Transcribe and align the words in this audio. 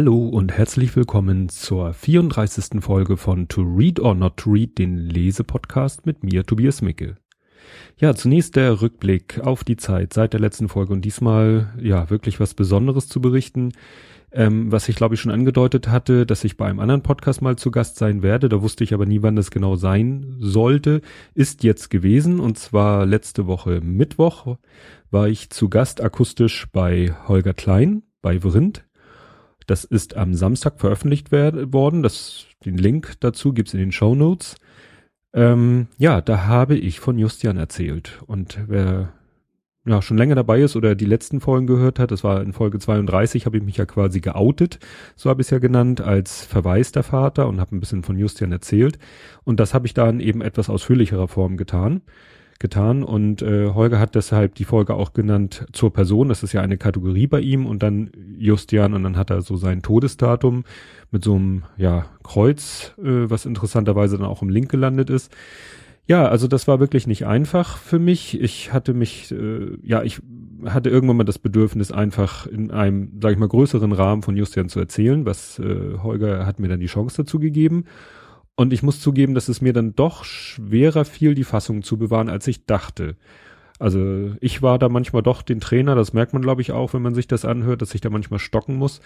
Hallo 0.00 0.28
und 0.28 0.50
herzlich 0.50 0.96
willkommen 0.96 1.50
zur 1.50 1.92
34. 1.92 2.82
Folge 2.82 3.18
von 3.18 3.48
To 3.48 3.60
Read 3.60 4.00
or 4.00 4.14
Not 4.14 4.38
to 4.38 4.50
Read, 4.50 4.78
den 4.78 4.96
Lesepodcast 4.96 6.06
mit 6.06 6.24
mir, 6.24 6.46
Tobias 6.46 6.80
Micke. 6.80 7.18
Ja, 7.98 8.14
zunächst 8.14 8.56
der 8.56 8.80
Rückblick 8.80 9.40
auf 9.40 9.62
die 9.62 9.76
Zeit 9.76 10.14
seit 10.14 10.32
der 10.32 10.40
letzten 10.40 10.70
Folge 10.70 10.94
und 10.94 11.02
diesmal, 11.02 11.74
ja, 11.78 12.08
wirklich 12.08 12.40
was 12.40 12.54
Besonderes 12.54 13.08
zu 13.08 13.20
berichten. 13.20 13.72
Ähm, 14.32 14.72
was 14.72 14.88
ich 14.88 14.96
glaube 14.96 15.16
ich 15.16 15.20
schon 15.20 15.32
angedeutet 15.32 15.88
hatte, 15.88 16.24
dass 16.24 16.44
ich 16.44 16.56
bei 16.56 16.64
einem 16.64 16.80
anderen 16.80 17.02
Podcast 17.02 17.42
mal 17.42 17.56
zu 17.56 17.70
Gast 17.70 17.96
sein 17.96 18.22
werde, 18.22 18.48
da 18.48 18.62
wusste 18.62 18.84
ich 18.84 18.94
aber 18.94 19.04
nie, 19.04 19.20
wann 19.20 19.36
das 19.36 19.50
genau 19.50 19.76
sein 19.76 20.36
sollte, 20.38 21.02
ist 21.34 21.62
jetzt 21.62 21.90
gewesen 21.90 22.40
und 22.40 22.56
zwar 22.56 23.04
letzte 23.04 23.46
Woche 23.46 23.82
Mittwoch 23.82 24.56
war 25.10 25.28
ich 25.28 25.50
zu 25.50 25.68
Gast 25.68 26.00
akustisch 26.00 26.68
bei 26.72 27.14
Holger 27.28 27.52
Klein 27.52 28.02
bei 28.22 28.40
Vrindt 28.40 28.84
das 29.70 29.84
ist 29.84 30.16
am 30.16 30.34
Samstag 30.34 30.80
veröffentlicht 30.80 31.30
worden. 31.30 32.02
Das, 32.02 32.46
den 32.64 32.76
Link 32.76 33.14
dazu 33.20 33.52
gibt's 33.52 33.72
in 33.72 33.78
den 33.78 33.92
Show 33.92 34.16
Notes. 34.16 34.56
Ähm, 35.32 35.86
ja, 35.96 36.20
da 36.20 36.46
habe 36.46 36.76
ich 36.76 36.98
von 36.98 37.16
Justian 37.16 37.56
erzählt. 37.56 38.20
Und 38.26 38.58
wer 38.66 39.12
ja, 39.86 40.02
schon 40.02 40.18
länger 40.18 40.34
dabei 40.34 40.60
ist 40.60 40.74
oder 40.74 40.96
die 40.96 41.04
letzten 41.04 41.40
Folgen 41.40 41.68
gehört 41.68 42.00
hat, 42.00 42.10
das 42.10 42.24
war 42.24 42.42
in 42.42 42.52
Folge 42.52 42.80
32, 42.80 43.46
habe 43.46 43.58
ich 43.58 43.62
mich 43.62 43.76
ja 43.76 43.86
quasi 43.86 44.20
geoutet, 44.20 44.80
so 45.14 45.30
habe 45.30 45.40
ich 45.40 45.46
es 45.46 45.50
ja 45.50 45.58
genannt, 45.58 46.00
als 46.00 46.44
verwaister 46.44 47.04
Vater 47.04 47.46
und 47.46 47.60
habe 47.60 47.76
ein 47.76 47.80
bisschen 47.80 48.02
von 48.02 48.18
Justian 48.18 48.50
erzählt. 48.50 48.98
Und 49.44 49.60
das 49.60 49.72
habe 49.72 49.86
ich 49.86 49.94
dann 49.94 50.18
eben 50.18 50.42
etwas 50.42 50.68
ausführlicherer 50.68 51.28
Form 51.28 51.56
getan 51.56 52.02
getan 52.60 53.02
und 53.02 53.42
äh, 53.42 53.70
Holger 53.70 53.98
hat 53.98 54.14
deshalb 54.14 54.54
die 54.54 54.64
Folge 54.64 54.94
auch 54.94 55.12
genannt 55.14 55.66
zur 55.72 55.92
Person. 55.92 56.28
Das 56.28 56.42
ist 56.42 56.52
ja 56.52 56.60
eine 56.60 56.76
Kategorie 56.76 57.26
bei 57.26 57.40
ihm 57.40 57.66
und 57.66 57.82
dann 57.82 58.10
Justian 58.38 58.94
und 58.94 59.02
dann 59.02 59.16
hat 59.16 59.30
er 59.30 59.40
so 59.40 59.56
sein 59.56 59.82
Todesdatum 59.82 60.64
mit 61.10 61.24
so 61.24 61.34
einem 61.34 61.64
ja 61.76 62.06
Kreuz, 62.22 62.94
äh, 62.98 63.28
was 63.28 63.46
interessanterweise 63.46 64.18
dann 64.18 64.26
auch 64.26 64.42
im 64.42 64.50
Link 64.50 64.70
gelandet 64.70 65.10
ist. 65.10 65.34
Ja, 66.06 66.28
also 66.28 66.48
das 66.48 66.68
war 66.68 66.80
wirklich 66.80 67.06
nicht 67.06 67.26
einfach 67.26 67.78
für 67.78 67.98
mich. 67.98 68.40
Ich 68.40 68.72
hatte 68.72 68.94
mich, 68.94 69.32
äh, 69.32 69.76
ja, 69.82 70.02
ich 70.02 70.20
hatte 70.66 70.90
irgendwann 70.90 71.16
mal 71.16 71.24
das 71.24 71.38
Bedürfnis, 71.38 71.92
einfach 71.92 72.46
in 72.46 72.70
einem, 72.70 73.12
sag 73.22 73.32
ich 73.32 73.38
mal, 73.38 73.48
größeren 73.48 73.92
Rahmen 73.92 74.22
von 74.22 74.36
Justian 74.36 74.68
zu 74.68 74.80
erzählen, 74.80 75.24
was 75.24 75.58
äh, 75.60 75.98
Holger 76.02 76.46
hat 76.46 76.58
mir 76.58 76.68
dann 76.68 76.80
die 76.80 76.86
Chance 76.86 77.22
dazu 77.22 77.38
gegeben. 77.38 77.84
Und 78.60 78.74
ich 78.74 78.82
muss 78.82 79.00
zugeben, 79.00 79.34
dass 79.34 79.48
es 79.48 79.62
mir 79.62 79.72
dann 79.72 79.94
doch 79.94 80.22
schwerer 80.22 81.06
fiel, 81.06 81.34
die 81.34 81.44
Fassung 81.44 81.82
zu 81.82 81.96
bewahren, 81.96 82.28
als 82.28 82.46
ich 82.46 82.66
dachte. 82.66 83.16
Also 83.78 84.32
ich 84.42 84.60
war 84.60 84.78
da 84.78 84.90
manchmal 84.90 85.22
doch 85.22 85.40
den 85.40 85.60
Trainer, 85.60 85.94
das 85.94 86.12
merkt 86.12 86.34
man 86.34 86.42
glaube 86.42 86.60
ich 86.60 86.70
auch, 86.70 86.92
wenn 86.92 87.00
man 87.00 87.14
sich 87.14 87.26
das 87.26 87.46
anhört, 87.46 87.80
dass 87.80 87.94
ich 87.94 88.02
da 88.02 88.10
manchmal 88.10 88.38
stocken 88.38 88.76
muss. 88.76 89.00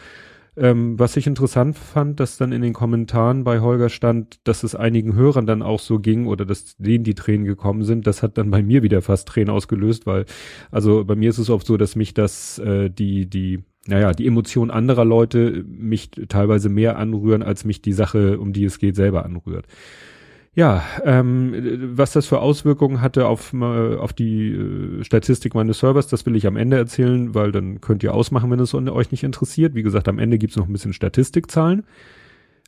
Ähm, 0.57 0.99
was 0.99 1.17
ich 1.17 1.29
interessant 1.29 1.79
fand, 1.79 2.19
dass 2.19 2.37
dann 2.37 2.51
in 2.51 2.63
den 2.63 2.73
Kommentaren 2.73 3.45
bei 3.45 3.61
Holger 3.61 3.91
stand, 3.91 4.41
dass 4.43 4.65
es 4.65 4.75
einigen 4.75 5.15
Hörern 5.15 5.47
dann 5.47 5.63
auch 5.63 5.79
so 5.79 6.01
ging 6.01 6.27
oder 6.27 6.45
dass 6.45 6.77
denen 6.79 7.05
die 7.05 7.15
Tränen 7.15 7.47
gekommen 7.47 7.85
sind. 7.85 8.09
Das 8.09 8.25
hat 8.25 8.37
dann 8.37 8.51
bei 8.51 8.61
mir 8.61 8.83
wieder 8.83 9.03
fast 9.03 9.29
Tränen 9.29 9.51
ausgelöst, 9.51 10.05
weil 10.05 10.25
also 10.73 11.05
bei 11.05 11.15
mir 11.15 11.31
ist 11.31 11.39
es 11.39 11.49
oft 11.49 11.65
so, 11.65 11.77
dass 11.77 11.95
mich 11.95 12.13
das 12.13 12.59
äh, 12.59 12.91
die 12.91 13.31
die 13.31 13.63
naja, 13.87 14.13
die 14.13 14.27
Emotionen 14.27 14.71
anderer 14.71 15.05
Leute 15.05 15.65
mich 15.67 16.11
teilweise 16.29 16.69
mehr 16.69 16.99
anrühren, 16.99 17.43
als 17.43 17.65
mich 17.65 17.83
die 17.83 17.93
Sache, 17.93 18.39
um 18.39 18.53
die 18.53 18.65
es 18.65 18.79
geht, 18.79 18.97
selber 18.97 19.25
anrührt. 19.25 19.67
Ja, 20.57 20.85
ähm, 21.03 21.53
was 21.97 22.13
das 22.13 22.27
für 22.27 22.39
Auswirkungen 22.39 23.01
hatte 23.01 23.27
auf, 23.27 23.53
auf 23.53 24.13
die 24.13 24.53
äh, 24.53 25.03
Statistik 25.03 25.55
meines 25.55 25.81
Servers, 25.81 26.07
das 26.07 26.25
will 26.27 26.37
ich 26.37 26.47
am 26.47 26.57
Ende 26.57 26.77
erzählen, 26.77 27.35
weil 27.35 27.51
dann 27.51 27.81
könnt 27.81 28.05
ihr 28.05 28.15
ausmachen, 28.15 28.51
wenn 28.53 28.61
es 28.61 28.73
euch 28.73 29.11
nicht 29.11 29.25
interessiert. 29.25 29.75
Wie 29.75 29.83
gesagt, 29.83 30.07
am 30.09 30.21
Ende 30.21 30.39
gibt's 30.39 30.57
noch 30.57 30.69
ein 30.69 30.73
bisschen 30.73 30.93
Statistikzahlen. 30.93 31.83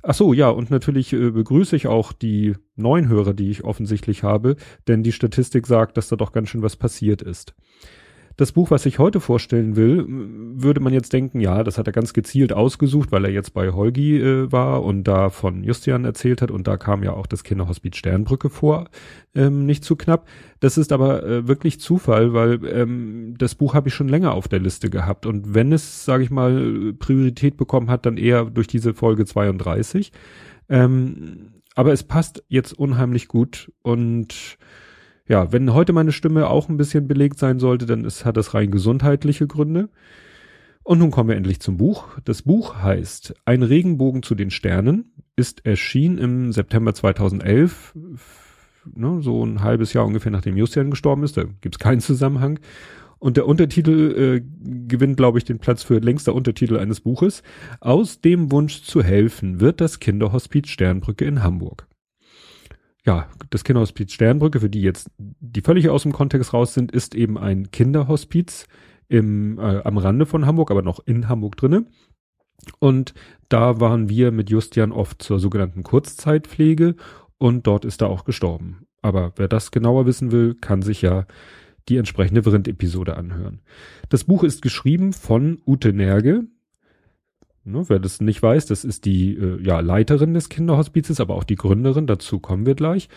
Ach 0.03 0.15
so, 0.15 0.33
ja, 0.33 0.51
und 0.51 0.71
natürlich 0.71 1.13
äh, 1.13 1.31
begrüße 1.31 1.77
ich 1.77 1.87
auch 1.87 2.13
die 2.13 2.55
neuen 2.75 3.09
Hörer, 3.09 3.35
die 3.35 3.51
ich 3.51 3.63
offensichtlich 3.63 4.25
habe, 4.25 4.57
denn 4.89 5.05
die 5.05 5.13
Statistik 5.13 5.67
sagt, 5.69 5.97
dass 5.97 6.09
da 6.09 6.17
doch 6.17 6.33
ganz 6.33 6.49
schön 6.49 6.63
was 6.63 6.77
passiert 6.77 7.23
ist. 7.23 7.55
Das 8.37 8.53
Buch, 8.53 8.71
was 8.71 8.85
ich 8.85 8.99
heute 8.99 9.21
vorstellen 9.21 9.77
will, 9.77 10.05
würde 10.09 10.81
man 10.81 10.93
jetzt 10.93 11.15
denken, 11.15 11.41
ja, 11.41 11.65
das 11.65 11.79
hat 11.79 11.87
er 11.87 11.93
ganz 11.95 12.13
gezielt 12.13 12.53
ausgesucht, 12.53 13.11
weil 13.11 13.25
er 13.25 13.31
jetzt 13.31 13.55
bei 13.55 13.71
Holgi 13.71 14.21
äh, 14.21 14.53
war 14.53 14.85
und 14.85 15.05
da 15.05 15.31
von 15.31 15.65
Justian 15.65 16.05
erzählt 16.05 16.43
hat 16.43 16.51
und 16.51 16.67
da 16.67 16.77
kam 16.77 17.03
ja 17.03 17.15
auch 17.15 17.27
das 17.27 17.45
Kinderhospiz 17.45 17.97
Sternbrücke 17.97 18.51
vor, 18.51 18.89
ähm, 19.35 19.65
nicht 19.65 19.85
zu 19.85 19.97
knapp. 19.97 20.29
Das 20.61 20.77
ist 20.77 20.93
aber 20.93 21.23
äh, 21.23 21.49
wirklich 21.49 21.81
Zufall, 21.81 22.35
weil 22.35 22.61
ähm, 22.67 23.37
das 23.39 23.55
Buch 23.55 23.73
habe 23.73 23.89
ich 23.89 23.95
schon 23.95 24.09
länger 24.09 24.33
auf 24.33 24.49
der 24.49 24.61
Liste 24.61 24.91
gehabt 24.91 25.25
und 25.25 25.55
wenn 25.55 25.73
es, 25.73 26.05
sage 26.05 26.23
ich 26.23 26.31
mal, 26.31 26.93
Priorität 26.99 27.57
bekommen 27.57 27.89
hat, 27.89 28.05
dann 28.05 28.19
eher 28.19 28.45
durch 28.45 28.67
diese 28.67 28.93
Folge 28.93 29.25
32. 29.25 30.13
Ähm, 30.69 31.53
aber 31.75 31.93
es 31.95 32.03
passt 32.03 32.45
jetzt 32.49 32.73
unheimlich 32.73 33.29
gut 33.29 33.73
und 33.83 34.59
ja, 35.29 35.53
wenn 35.53 35.75
heute 35.75 35.93
meine 35.93 36.13
Stimme 36.13 36.49
auch 36.49 36.69
ein 36.69 36.77
bisschen 36.77 37.09
belegt 37.09 37.39
sein 37.39 37.59
sollte, 37.59 37.87
dann 37.87 38.05
ist, 38.05 38.25
hat 38.25 38.37
das 38.37 38.55
rein 38.55 38.71
gesundheitliche 38.71 39.47
Gründe. 39.47 39.89
Und 40.85 41.01
nun 41.01 41.11
kommen 41.11 41.31
wir 41.31 41.37
endlich 41.37 41.59
zum 41.59 41.79
Buch. 41.79 42.07
Das 42.25 42.43
Buch 42.43 42.77
heißt 42.77 43.35
Ein 43.45 43.65
Regenbogen 43.65 44.23
zu 44.23 44.37
den 44.37 44.51
Sternen, 44.51 45.13
ist 45.35 45.67
erschienen 45.67 46.19
im 46.19 46.53
September 46.53 46.95
2011, 46.95 47.95
ne, 48.95 49.19
so 49.21 49.45
ein 49.45 49.63
halbes 49.63 49.93
Jahr 49.93 50.07
ungefähr 50.07 50.31
nachdem 50.31 50.57
Justian 50.57 50.91
gestorben 50.91 51.25
ist, 51.25 51.37
da 51.37 51.45
gibt's 51.61 51.81
keinen 51.81 52.01
Zusammenhang. 52.01 52.61
Und 53.19 53.37
der 53.37 53.49
Untertitel 53.49 54.43
äh, 54.43 54.87
gewinnt, 54.87 55.17
glaube 55.17 55.39
ich, 55.39 55.45
den 55.45 55.59
Platz 55.59 55.83
für 55.83 55.99
längster 55.99 56.35
Untertitel 56.35 56.77
eines 56.77 57.01
Buches. 57.01 57.43
Aus 57.81 58.21
dem 58.21 58.53
Wunsch 58.53 58.83
zu 58.83 59.03
helfen 59.03 59.59
wird 59.59 59.81
das 59.81 59.99
Kinderhospiz 59.99 60.69
Sternbrücke 60.69 61.25
in 61.25 61.43
Hamburg 61.43 61.89
ja, 63.07 63.29
das 63.51 63.63
Kinderhospiz 63.63 64.13
Sternbrücke, 64.13 64.61
für 64.61 64.69
die 64.69 64.83
jetzt, 64.83 65.11
die 65.19 65.61
völlig 65.61 65.89
aus 65.89 66.03
dem 66.03 66.13
Kontext 66.13 66.53
raus 66.53 66.75
sind, 66.75 66.91
ist 66.91 67.15
eben 67.15 67.39
ein 67.39 67.71
Kinderhospiz 67.71 68.67
im, 69.09 69.59
äh, 69.59 69.83
am 69.83 69.97
Rande 69.97 70.27
von 70.27 70.45
Hamburg, 70.45 70.71
aber 70.73 70.83
noch 70.83 71.01
in 71.07 71.29
Hamburg 71.29 71.57
drinne. 71.57 71.87
Und 72.81 73.15
da 73.49 73.81
waren 73.81 74.09
wir 74.09 74.33
mit 74.33 74.51
Justian 74.51 74.91
oft 74.91 75.23
zur 75.23 75.39
sogenannten 75.39 75.85
Kurzzeitpflege 75.85 76.97
und 77.39 77.67
dort 77.69 77.85
ist 77.85 78.03
er 78.03 78.09
auch 78.09 78.25
gestorben. 78.25 78.87
Aber 79.03 79.33
wer 79.37 79.47
das 79.47 79.71
genauer 79.71 80.07
wissen 80.07 80.33
will, 80.33 80.55
kann 80.55 80.83
sich 80.83 81.03
ja 81.03 81.27
die 81.89 81.99
entsprechende 81.99 82.43
Vrind-Episode 82.43 83.17
anhören. 83.17 83.61
Das 84.09 84.25
Buch 84.25 84.43
ist 84.43 84.63
geschrieben 84.63 85.13
von 85.13 85.63
Ute 85.65 85.93
Nerge, 85.93 86.47
Ne, 87.69 87.83
wer 87.89 87.99
das 87.99 88.21
nicht 88.21 88.41
weiß, 88.41 88.67
das 88.67 88.85
ist 88.85 89.07
die 89.07 89.35
äh, 89.35 89.61
ja, 89.61 89.81
Leiterin 89.81 90.35
des 90.35 90.49
Kinderhospizes, 90.49 91.19
aber 91.19 91.35
auch 91.35 91.43
die 91.43 91.57
Gründerin, 91.57 92.07
dazu 92.07 92.39
kommen 92.39 92.65
wir 92.65 92.77
gleich. 92.77 93.09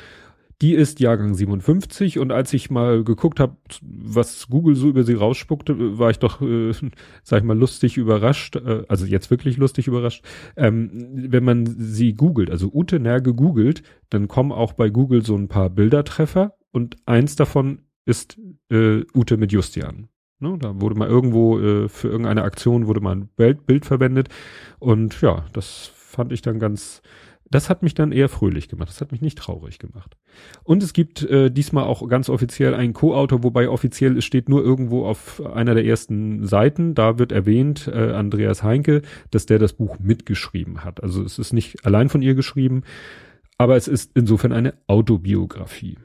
Die 0.64 0.74
ist 0.74 1.00
Jahrgang 1.00 1.36
57 1.36 2.18
und 2.18 2.32
als 2.32 2.52
ich 2.52 2.72
mal 2.72 3.04
geguckt 3.04 3.40
habe, 3.40 3.58
was 3.82 4.48
Google 4.48 4.76
so 4.76 4.90
über 4.90 5.04
sie 5.04 5.14
rausspuckte, 5.14 6.00
war 6.00 6.10
ich 6.10 6.18
doch, 6.18 6.42
äh, 6.42 6.72
sag 7.24 7.42
ich 7.42 7.44
mal, 7.44 7.58
lustig 7.58 7.98
überrascht, 7.98 8.56
äh, 8.56 8.86
also 8.88 9.06
jetzt 9.06 9.30
wirklich 9.30 9.58
lustig 9.58 9.88
überrascht. 9.88 10.26
Ähm, 10.58 10.90
wenn 11.14 11.44
man 11.44 11.68
sie 11.68 12.16
googelt, 12.16 12.50
also 12.50 12.72
Ute 12.74 13.00
Nerge 13.00 13.36
googelt, 13.36 13.84
dann 14.10 14.28
kommen 14.28 14.52
auch 14.52 14.74
bei 14.74 14.90
Google 14.90 15.24
so 15.24 15.36
ein 15.36 15.48
paar 15.48 15.70
Bildertreffer 15.70 16.56
und 16.72 16.98
eins 17.06 17.36
davon 17.36 17.84
ist 18.06 18.40
äh, 18.72 19.04
Ute 19.14 19.38
mit 19.38 19.52
Justian. 19.52 20.10
Ne, 20.42 20.58
da 20.58 20.80
wurde 20.80 20.96
mal 20.96 21.10
irgendwo 21.10 21.60
äh, 21.60 21.90
für 21.90 22.08
irgendeine 22.08 22.44
Aktion 22.44 22.88
wurde 22.88 23.02
mal 23.02 23.16
ein 23.16 23.28
Bild, 23.28 23.66
Bild 23.66 23.86
verwendet 23.86 24.30
und 24.80 25.20
ja, 25.22 25.46
das 25.52 25.92
fand 26.10 26.32
ich 26.32 26.42
dann 26.42 26.60
ganz, 26.60 27.02
das 27.50 27.70
hat 27.70 27.84
mich 27.84 27.94
dann 27.94 28.12
eher 28.12 28.30
fröhlich 28.30 28.68
gemacht. 28.68 28.90
Das 28.90 29.02
hat 29.02 29.12
mich 29.12 29.22
nicht 29.22 29.38
traurig 29.38 29.80
gemacht. 29.80 30.18
Und 30.64 30.84
es 30.84 30.94
gibt 30.94 31.24
äh, 31.24 31.50
diesmal 31.50 31.86
auch 31.86 32.08
ganz 32.08 32.30
offiziell 32.30 32.74
einen 32.74 32.94
Co-Autor, 32.94 33.44
wobei 33.44 33.70
offiziell 33.70 34.18
es 34.18 34.26
steht 34.26 34.50
nur 34.50 34.64
irgendwo 34.64 35.06
auf 35.06 35.42
einer 35.46 35.76
der 35.76 35.86
ersten 35.86 36.46
Seiten. 36.46 36.96
Da 36.96 37.20
wird 37.20 37.32
erwähnt, 37.32 37.88
äh, 37.88 38.12
Andreas 38.12 38.64
Heinke, 38.64 39.02
dass 39.32 39.46
der 39.46 39.60
das 39.60 39.74
Buch 39.74 39.98
mitgeschrieben 40.00 40.84
hat. 40.84 41.02
Also 41.04 41.24
es 41.24 41.40
ist 41.40 41.54
nicht 41.54 41.86
allein 41.86 42.10
von 42.10 42.22
ihr 42.22 42.36
geschrieben, 42.36 42.84
aber 43.58 43.76
es 43.78 43.88
ist 43.88 44.12
insofern 44.16 44.52
eine 44.52 44.74
Autobiografie. 44.88 45.98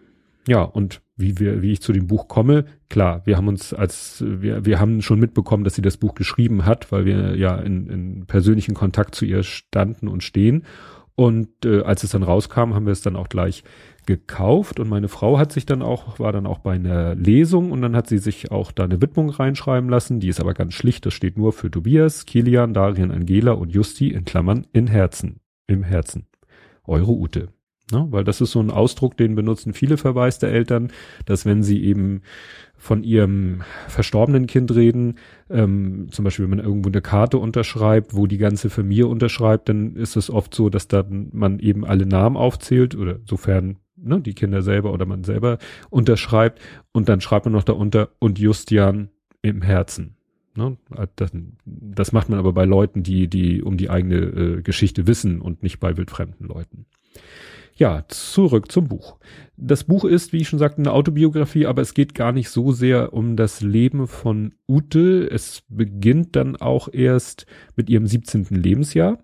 Ja, 0.47 0.62
und 0.62 1.00
wie 1.16 1.38
wir, 1.38 1.62
wie 1.62 1.72
ich 1.72 1.81
zu 1.81 1.93
dem 1.93 2.06
Buch 2.06 2.28
komme, 2.28 2.64
klar, 2.88 3.22
wir 3.25 3.37
haben 3.37 3.49
uns 3.49 3.72
als, 3.72 4.25
wir, 4.26 4.64
wir 4.64 4.81
haben 4.81 5.00
schon 5.02 5.20
mitbekommen, 5.20 5.64
dass 5.64 5.75
sie 5.75 5.82
das 5.82 5.96
Buch 5.96 6.14
geschrieben 6.14 6.64
hat, 6.64 6.90
weil 6.90 7.05
wir 7.05 7.37
ja 7.37 7.56
in, 7.56 7.88
in 7.88 8.26
persönlichen 8.26 8.75
Kontakt 8.75 9.14
zu 9.14 9.25
ihr 9.25 9.43
standen 9.43 10.08
und 10.08 10.25
stehen. 10.25 10.64
Und 11.16 11.64
äh, 11.64 11.82
als 11.82 12.02
es 12.02 12.11
dann 12.11 12.25
rauskam, 12.25 12.75
haben 12.75 12.87
wir 12.87 12.93
es 12.93 13.02
dann 13.02 13.14
auch 13.14 13.28
gleich 13.28 13.62
gekauft 14.06 14.81
und 14.81 14.88
meine 14.88 15.08
Frau 15.08 15.38
hat 15.38 15.52
sich 15.52 15.64
dann 15.64 15.81
auch, 15.81 16.19
war 16.19 16.32
dann 16.32 16.46
auch 16.46 16.58
bei 16.58 16.72
einer 16.72 17.14
Lesung 17.14 17.70
und 17.70 17.81
dann 17.82 17.96
hat 17.96 18.08
sie 18.08 18.19
sich 18.19 18.50
auch 18.50 18.72
da 18.72 18.84
eine 18.84 19.00
Widmung 19.00 19.31
reinschreiben 19.31 19.88
lassen, 19.88 20.20
die 20.20 20.28
ist 20.28 20.40
aber 20.40 20.55
ganz 20.55 20.75
schlicht, 20.75 21.06
das 21.06 21.14
steht 21.14 21.38
nur 21.38 21.52
für 21.52 21.70
Tobias, 21.70 22.26
Kilian, 22.26 22.75
Darien, 22.75 23.10
Angela 23.10 23.52
und 23.52 23.70
Justi 23.72 24.08
in 24.08 24.25
Klammern 24.25 24.67
in 24.72 24.88
Herzen, 24.88 25.40
im 25.67 25.82
Herzen. 25.84 26.26
Eure 26.84 27.12
Ute. 27.12 27.49
Ne? 27.92 28.06
Weil 28.10 28.25
das 28.25 28.40
ist 28.40 28.52
so 28.52 28.60
ein 28.60 28.70
Ausdruck, 28.70 29.16
den 29.16 29.34
benutzen 29.34 29.75
viele 29.75 29.96
verwaiste 29.96 30.48
Eltern, 30.48 30.90
dass 31.26 31.44
wenn 31.44 31.62
sie 31.62 31.84
eben 31.84 32.22
von 32.76 33.04
ihrem 33.04 33.62
verstorbenen 33.88 34.46
Kind 34.46 34.75
reden, 34.75 35.16
ähm, 35.50 36.08
zum 36.10 36.25
Beispiel 36.25 36.44
wenn 36.44 36.56
man 36.56 36.66
irgendwo 36.66 36.88
eine 36.88 37.02
Karte 37.02 37.38
unterschreibt, 37.38 38.14
wo 38.14 38.26
die 38.26 38.38
ganze 38.38 38.70
Familie 38.70 39.06
unterschreibt, 39.06 39.69
dann 39.69 39.96
ist 39.96 40.16
es 40.16 40.31
oft 40.31 40.54
so, 40.54 40.70
dass 40.70 40.88
dann 40.88 41.28
man 41.32 41.58
eben 41.58 41.84
alle 41.84 42.06
Namen 42.06 42.36
aufzählt 42.36 42.94
oder 42.94 43.19
sofern 43.25 43.76
ne, 43.96 44.20
die 44.20 44.34
Kinder 44.34 44.62
selber 44.62 44.92
oder 44.92 45.06
man 45.06 45.25
selber 45.25 45.58
unterschreibt 45.90 46.60
und 46.92 47.08
dann 47.08 47.20
schreibt 47.20 47.46
man 47.46 47.52
noch 47.52 47.64
darunter 47.64 48.10
und 48.19 48.38
Justian 48.38 49.10
im 49.42 49.62
Herzen. 49.62 50.16
Ne? 50.56 50.76
Das, 51.16 51.32
das 51.64 52.12
macht 52.12 52.28
man 52.28 52.38
aber 52.38 52.52
bei 52.52 52.64
Leuten, 52.64 53.02
die, 53.02 53.28
die 53.28 53.62
um 53.62 53.76
die 53.76 53.90
eigene 53.90 54.16
äh, 54.16 54.62
Geschichte 54.62 55.06
wissen 55.06 55.40
und 55.40 55.62
nicht 55.62 55.81
bei 55.81 55.96
wildfremden 55.96 56.46
Leuten. 56.46 56.86
Ja, 57.76 58.05
zurück 58.08 58.70
zum 58.70 58.88
Buch. 58.88 59.16
Das 59.56 59.84
Buch 59.84 60.05
ist, 60.05 60.32
wie 60.32 60.38
ich 60.38 60.49
schon 60.49 60.58
sagte, 60.58 60.78
eine 60.78 60.93
Autobiografie, 60.93 61.66
aber 61.66 61.82
es 61.82 61.94
geht 61.94 62.14
gar 62.14 62.32
nicht 62.32 62.49
so 62.50 62.72
sehr 62.72 63.12
um 63.12 63.37
das 63.37 63.62
Leben 63.62 64.06
von 64.06 64.55
Ute. 64.69 65.28
Es 65.31 65.62
beginnt 65.69 66.37
dann 66.37 66.56
auch 66.56 66.88
erst 66.93 67.46
mit 67.76 67.90
ihrem 67.90 68.06
17. 68.06 68.46
Lebensjahr 68.50 69.19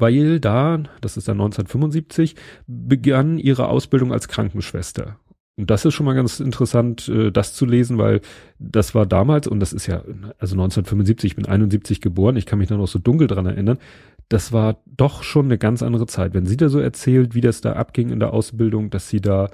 weil 0.00 0.40
da, 0.40 0.82
das 1.00 1.16
ist 1.16 1.28
dann 1.28 1.40
1975, 1.40 2.34
begann 2.66 3.38
ihre 3.38 3.68
Ausbildung 3.68 4.12
als 4.12 4.28
Krankenschwester. 4.28 5.18
Und 5.56 5.68
das 5.68 5.84
ist 5.84 5.92
schon 5.92 6.06
mal 6.06 6.14
ganz 6.14 6.40
interessant, 6.40 7.08
äh, 7.08 7.30
das 7.30 7.52
zu 7.52 7.66
lesen, 7.66 7.98
weil 7.98 8.22
das 8.58 8.94
war 8.94 9.04
damals, 9.04 9.46
und 9.46 9.60
das 9.60 9.74
ist 9.74 9.86
ja, 9.86 10.02
also 10.38 10.54
1975, 10.54 11.32
ich 11.32 11.36
bin 11.36 11.44
71 11.44 12.00
geboren, 12.00 12.36
ich 12.36 12.46
kann 12.46 12.58
mich 12.58 12.68
da 12.68 12.78
noch 12.78 12.88
so 12.88 12.98
dunkel 12.98 13.26
dran 13.26 13.44
erinnern, 13.44 13.78
das 14.30 14.52
war 14.52 14.78
doch 14.86 15.22
schon 15.24 15.46
eine 15.46 15.58
ganz 15.58 15.82
andere 15.82 16.06
Zeit. 16.06 16.34
Wenn 16.34 16.46
sie 16.46 16.56
da 16.56 16.68
so 16.68 16.78
erzählt, 16.78 17.34
wie 17.34 17.40
das 17.40 17.60
da 17.60 17.74
abging 17.74 18.10
in 18.10 18.20
der 18.20 18.32
Ausbildung, 18.32 18.88
dass 18.88 19.08
sie 19.08 19.20
da 19.20 19.50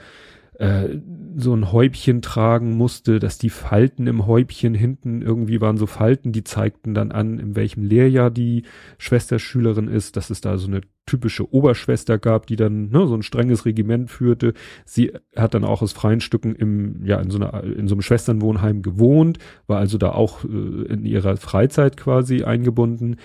äh, 0.58 0.98
so 1.34 1.54
ein 1.54 1.72
Häubchen 1.72 2.20
tragen 2.20 2.76
musste, 2.76 3.18
dass 3.18 3.38
die 3.38 3.50
Falten 3.50 4.06
im 4.06 4.26
Häubchen 4.26 4.74
hinten 4.74 5.22
irgendwie 5.22 5.62
waren 5.62 5.78
so 5.78 5.86
Falten, 5.86 6.32
die 6.32 6.44
zeigten 6.44 6.92
dann 6.92 7.10
an, 7.10 7.38
in 7.38 7.56
welchem 7.56 7.84
Lehrjahr 7.84 8.30
die 8.30 8.64
Schwesterschülerin 8.98 9.88
ist, 9.88 10.16
dass 10.16 10.28
es 10.28 10.42
da 10.42 10.58
so 10.58 10.66
eine 10.66 10.82
typische 11.06 11.50
Oberschwester 11.52 12.18
gab, 12.18 12.46
die 12.46 12.56
dann 12.56 12.90
ne, 12.90 13.06
so 13.06 13.14
ein 13.14 13.22
strenges 13.22 13.64
Regiment 13.64 14.10
führte. 14.10 14.52
Sie 14.84 15.12
hat 15.34 15.54
dann 15.54 15.64
auch 15.64 15.80
aus 15.80 15.92
freien 15.92 16.20
Stücken 16.20 16.54
im 16.54 17.04
ja 17.04 17.18
in 17.18 17.30
so 17.30 17.38
einer 17.38 17.64
in 17.64 17.88
so 17.88 17.94
einem 17.94 18.02
Schwesternwohnheim 18.02 18.82
gewohnt, 18.82 19.38
war 19.66 19.78
also 19.78 19.96
da 19.96 20.10
auch 20.10 20.44
äh, 20.44 20.48
in 20.48 21.06
ihrer 21.06 21.38
Freizeit 21.38 21.96
quasi 21.96 22.44
eingebunden. 22.44 23.16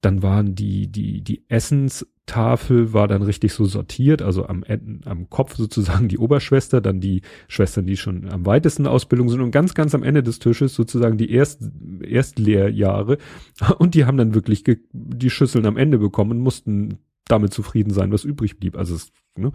Dann 0.00 0.22
waren 0.22 0.54
die 0.54 0.88
die 0.88 1.22
die 1.22 1.44
Essens 1.48 2.06
Tafel 2.28 2.92
war 2.92 3.08
dann 3.08 3.22
richtig 3.22 3.52
so 3.52 3.64
sortiert, 3.64 4.22
also 4.22 4.46
am, 4.46 4.62
am 5.04 5.30
Kopf 5.30 5.56
sozusagen 5.56 6.08
die 6.08 6.18
Oberschwester, 6.18 6.80
dann 6.80 7.00
die 7.00 7.22
Schwestern, 7.48 7.86
die 7.86 7.96
schon 7.96 8.28
am 8.30 8.46
weitesten 8.46 8.86
Ausbildung 8.86 9.30
sind 9.30 9.40
und 9.40 9.50
ganz, 9.50 9.74
ganz 9.74 9.94
am 9.94 10.04
Ende 10.04 10.22
des 10.22 10.38
Tisches 10.38 10.74
sozusagen 10.74 11.16
die 11.16 11.32
Erst, 11.32 11.62
Erstlehrjahre 12.02 13.18
und 13.78 13.94
die 13.94 14.04
haben 14.04 14.18
dann 14.18 14.34
wirklich 14.34 14.62
die 14.92 15.30
Schüsseln 15.30 15.66
am 15.66 15.76
Ende 15.76 15.98
bekommen 15.98 16.32
und 16.32 16.40
mussten 16.40 16.98
damit 17.26 17.52
zufrieden 17.52 17.92
sein, 17.92 18.12
was 18.12 18.24
übrig 18.24 18.60
blieb. 18.60 18.76
Also 18.76 18.94
es 18.94 19.10
ne, 19.36 19.50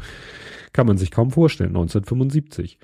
kann 0.73 0.87
man 0.87 0.97
sich 0.97 1.11
kaum 1.11 1.31
vorstellen, 1.31 1.69
1975. 1.69 2.79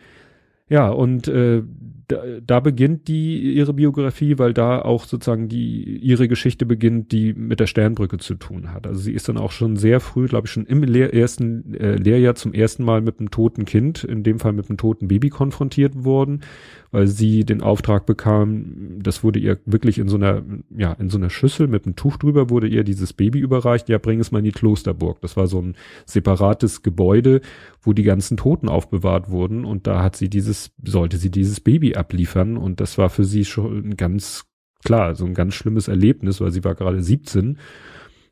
Ja, 0.70 0.90
und 0.90 1.28
äh, 1.28 1.64
da, 2.10 2.24
da 2.46 2.60
beginnt 2.60 3.08
die 3.08 3.54
ihre 3.54 3.74
Biografie, 3.74 4.40
weil 4.40 4.52
da 4.52 4.82
auch 4.82 5.06
sozusagen 5.06 5.48
die 5.48 5.98
ihre 5.98 6.28
Geschichte 6.28 6.66
beginnt, 6.66 7.12
die 7.12 7.34
mit 7.34 7.60
der 7.60 7.68
Sternbrücke 7.68 8.18
zu 8.18 8.34
tun 8.34 8.74
hat. 8.74 8.88
Also 8.88 9.00
sie 9.00 9.14
ist 9.14 9.30
dann 9.30 9.38
auch 9.38 9.52
schon 9.52 9.78
sehr 9.78 10.00
früh, 10.00 10.26
glaube 10.26 10.48
ich, 10.48 10.52
schon 10.52 10.66
im 10.66 10.82
Lehr 10.82 11.14
ersten 11.14 11.76
äh, 11.76 11.96
Lehrjahr 11.98 12.34
zum 12.34 12.54
ersten 12.54 12.84
Mal 12.84 13.02
mit 13.02 13.20
einem 13.20 13.30
toten 13.30 13.66
Kind, 13.66 14.04
in 14.04 14.24
dem 14.24 14.40
Fall 14.40 14.54
mit 14.54 14.70
einem 14.70 14.78
toten 14.78 15.08
Baby 15.08 15.30
konfrontiert 15.30 16.04
worden, 16.04 16.42
weil 16.90 17.06
sie 17.06 17.46
den 17.46 17.62
Auftrag 17.62 18.08
bekam, 18.08 18.98
das 19.04 19.24
wurde 19.24 19.38
ihr 19.38 19.60
wirklich 19.68 20.00
in 20.00 20.10
so 20.10 20.16
einer 20.16 20.42
ja 20.76 20.94
in 20.94 21.12
so 21.12 21.20
einer 21.20 21.30
Schüssel 21.30 21.68
mit 21.68 21.86
einem 21.86 21.96
Tuch 21.96 22.18
drüber 22.18 22.50
wurde 22.50 22.68
ihr 22.68 22.84
dieses 22.84 23.14
Baby 23.14 23.38
überreicht. 23.38 23.88
Ja, 23.88 24.00
bring 24.00 24.20
es 24.20 24.32
mal 24.32 24.40
in 24.40 24.46
die 24.46 24.52
Klosterburg. 24.52 25.22
Das 25.22 25.38
war 25.38 25.46
so 25.46 25.62
ein 25.62 25.76
separates 26.08 26.82
Gebäude, 26.82 27.42
wo 27.84 27.94
die 27.94 28.02
ganzen 28.02 28.36
Toten 28.36 28.68
aufbewahrt 28.68 29.30
wurden 29.30 29.64
und 29.64 29.86
da 29.86 30.02
hat 30.02 30.16
sie 30.16 30.28
dieses 30.28 30.72
sollte 30.84 31.18
sie 31.18 31.30
dieses 31.30 31.60
Baby 31.60 31.99
abliefern 32.00 32.58
und 32.58 32.80
das 32.80 32.98
war 32.98 33.10
für 33.10 33.26
sie 33.26 33.46
schon 33.46 33.96
ganz 33.98 34.46
klar, 34.84 35.16
so 35.16 35.26
ein 35.26 35.34
ganz 35.34 35.54
schlimmes 35.54 35.88
Erlebnis, 35.88 36.42
weil 36.42 36.52
sie 36.52 36.64
war 36.64 36.76
gerade 36.76 37.02
17. 37.02 37.58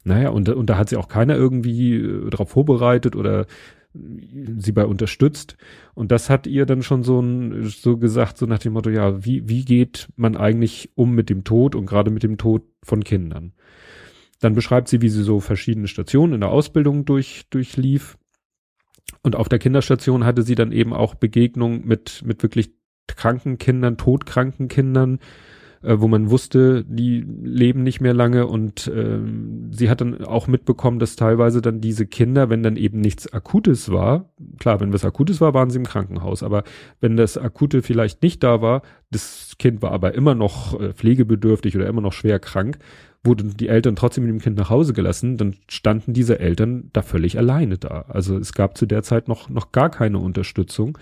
Naja, 0.03 0.29
und, 0.29 0.47
und 0.49 0.69
da 0.69 0.77
hat 0.77 0.89
sie 0.89 0.97
auch 0.97 1.09
keiner 1.09 1.35
irgendwie 1.35 1.95
äh, 1.95 2.29
darauf 2.29 2.49
vorbereitet 2.49 3.15
oder 3.15 3.45
sie 4.57 4.71
bei 4.71 4.85
unterstützt. 4.85 5.57
Und 5.93 6.11
das 6.11 6.29
hat 6.29 6.47
ihr 6.47 6.65
dann 6.65 6.83
schon 6.83 7.03
so 7.03 7.19
ein, 7.19 7.63
so 7.63 7.97
gesagt, 7.97 8.37
so 8.37 8.45
nach 8.45 8.59
dem 8.59 8.73
Motto, 8.73 8.89
ja, 8.89 9.25
wie, 9.25 9.47
wie 9.47 9.65
geht 9.65 10.07
man 10.15 10.35
eigentlich 10.35 10.91
um 10.95 11.13
mit 11.15 11.29
dem 11.29 11.43
Tod 11.43 11.75
und 11.75 11.85
gerade 11.85 12.11
mit 12.11 12.23
dem 12.23 12.37
Tod 12.37 12.63
von 12.83 13.03
Kindern? 13.03 13.53
Dann 14.39 14.53
beschreibt 14.53 14.87
sie, 14.87 15.01
wie 15.01 15.09
sie 15.09 15.23
so 15.23 15.39
verschiedene 15.39 15.87
Stationen 15.87 16.33
in 16.33 16.41
der 16.41 16.51
Ausbildung 16.51 17.05
durch, 17.05 17.45
durchlief. 17.49 18.17
Und 19.23 19.35
auf 19.35 19.49
der 19.49 19.59
Kinderstation 19.59 20.25
hatte 20.25 20.43
sie 20.43 20.55
dann 20.55 20.71
eben 20.71 20.93
auch 20.93 21.15
Begegnung 21.15 21.85
mit, 21.85 22.23
mit 22.25 22.43
wirklich 22.43 22.71
kranken 23.15 23.57
Kindern, 23.57 23.97
todkranken 23.97 24.67
Kindern, 24.67 25.19
äh, 25.83 25.99
wo 25.99 26.07
man 26.07 26.29
wusste, 26.29 26.83
die 26.87 27.21
leben 27.21 27.83
nicht 27.83 28.01
mehr 28.01 28.13
lange 28.13 28.47
und 28.47 28.87
äh, 28.87 29.19
sie 29.71 29.89
hat 29.89 30.01
dann 30.01 30.23
auch 30.25 30.47
mitbekommen, 30.47 30.99
dass 30.99 31.15
teilweise 31.15 31.61
dann 31.61 31.81
diese 31.81 32.05
Kinder, 32.05 32.49
wenn 32.49 32.63
dann 32.63 32.77
eben 32.77 32.99
nichts 32.99 33.31
Akutes 33.31 33.91
war, 33.91 34.29
klar, 34.59 34.79
wenn 34.79 34.93
was 34.93 35.05
Akutes 35.05 35.39
war, 35.39 35.53
waren 35.53 35.69
sie 35.69 35.77
im 35.77 35.85
Krankenhaus, 35.85 36.43
aber 36.43 36.63
wenn 36.99 37.15
das 37.15 37.37
Akute 37.37 37.81
vielleicht 37.81 38.23
nicht 38.23 38.43
da 38.43 38.61
war, 38.61 38.81
das 39.11 39.55
Kind 39.59 39.81
war 39.81 39.91
aber 39.91 40.15
immer 40.15 40.35
noch 40.35 40.79
äh, 40.79 40.93
pflegebedürftig 40.93 41.75
oder 41.75 41.87
immer 41.87 42.01
noch 42.01 42.13
schwer 42.13 42.39
krank, 42.39 42.79
wurden 43.23 43.55
die 43.57 43.67
Eltern 43.67 43.95
trotzdem 43.95 44.25
mit 44.25 44.33
dem 44.33 44.41
Kind 44.41 44.57
nach 44.57 44.69
Hause 44.69 44.93
gelassen, 44.93 45.37
dann 45.37 45.55
standen 45.69 46.13
diese 46.13 46.39
Eltern 46.39 46.89
da 46.93 47.01
völlig 47.01 47.37
alleine 47.37 47.77
da. 47.77 48.05
Also 48.07 48.37
es 48.37 48.53
gab 48.53 48.77
zu 48.77 48.85
der 48.85 49.03
Zeit 49.03 49.27
noch, 49.27 49.49
noch 49.49 49.71
gar 49.71 49.89
keine 49.89 50.19
Unterstützung. 50.19 50.97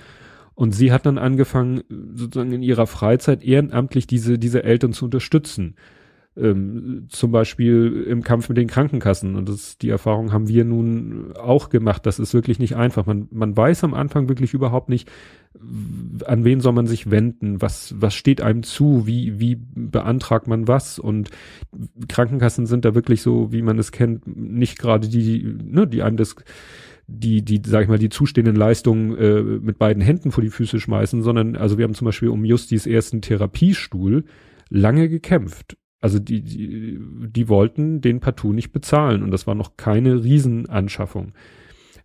Und 0.56 0.72
sie 0.74 0.92
hat 0.92 1.06
dann 1.06 1.18
angefangen, 1.18 1.84
sozusagen 1.90 2.52
in 2.54 2.64
ihrer 2.64 2.88
Freizeit 2.88 3.44
ehrenamtlich 3.44 4.08
diese, 4.08 4.40
diese 4.40 4.64
Eltern 4.64 4.94
zu 4.94 5.06
unterstützen. 5.06 5.76
Ähm, 6.38 7.08
zum 7.10 7.32
Beispiel 7.32 8.06
im 8.10 8.22
Kampf 8.22 8.50
mit 8.50 8.58
den 8.58 8.68
Krankenkassen. 8.68 9.36
Und 9.36 9.48
das, 9.48 9.78
die 9.78 9.90
Erfahrung 9.90 10.34
haben 10.34 10.48
wir 10.48 10.66
nun 10.66 11.34
auch 11.38 11.70
gemacht. 11.70 12.06
Das 12.06 12.20
ist 12.20 12.34
wirklich 12.34 12.60
nicht 12.60 12.76
einfach. 12.76 13.06
Man, 13.06 13.28
man 13.32 13.56
weiß 13.56 13.84
am 13.84 13.94
Anfang 13.94 14.28
wirklich 14.28 14.54
überhaupt 14.54 14.90
nicht, 14.90 15.10
an 16.26 16.44
wen 16.44 16.60
soll 16.60 16.74
man 16.74 16.88
sich 16.88 17.10
wenden, 17.12 17.62
was, 17.62 17.96
was 17.98 18.16
steht 18.16 18.42
einem 18.42 18.64
zu, 18.64 19.08
wie, 19.08 19.40
wie 19.40 19.56
beantragt 19.56 20.48
man 20.48 20.68
was 20.68 21.00
und 21.00 21.30
Krankenkassen 22.10 22.66
sind 22.66 22.86
da 22.86 22.96
wirklich 22.96 23.22
so, 23.22 23.52
wie 23.52 23.62
man 23.62 23.80
es 23.80 23.92
kennt, 23.92 24.28
nicht 24.28 24.78
gerade 24.78 25.08
die, 25.08 25.56
ne, 25.64 25.88
die 25.88 26.04
einem 26.04 26.18
das 26.18 26.36
die, 27.08 27.44
die, 27.44 27.62
sag 27.66 27.84
ich 27.84 27.90
mal, 27.90 28.00
die 28.00 28.10
zustehenden 28.10 28.56
Leistungen 28.56 29.18
äh, 29.18 29.42
mit 29.42 29.78
beiden 29.78 30.02
Händen 30.02 30.32
vor 30.32 30.44
die 30.44 30.50
Füße 30.50 30.80
schmeißen, 30.80 31.22
sondern, 31.22 31.56
also 31.56 31.78
wir 31.78 31.84
haben 31.84 31.94
zum 31.94 32.06
Beispiel 32.06 32.30
um 32.30 32.46
Justis 32.46 32.88
ersten 32.88 33.22
Therapiestuhl 33.22 34.26
lange 34.70 35.10
gekämpft. 35.10 35.78
Also 36.02 36.20
die, 36.20 36.42
die, 36.42 37.00
die 37.30 37.50
wollten 37.50 38.02
den 38.02 38.20
partout 38.20 38.54
nicht 38.54 38.72
bezahlen 38.72 39.24
und 39.24 39.32
das 39.32 39.48
war 39.48 39.56
noch 39.56 39.78
keine 39.78 40.24
Riesenanschaffung. 40.24 41.34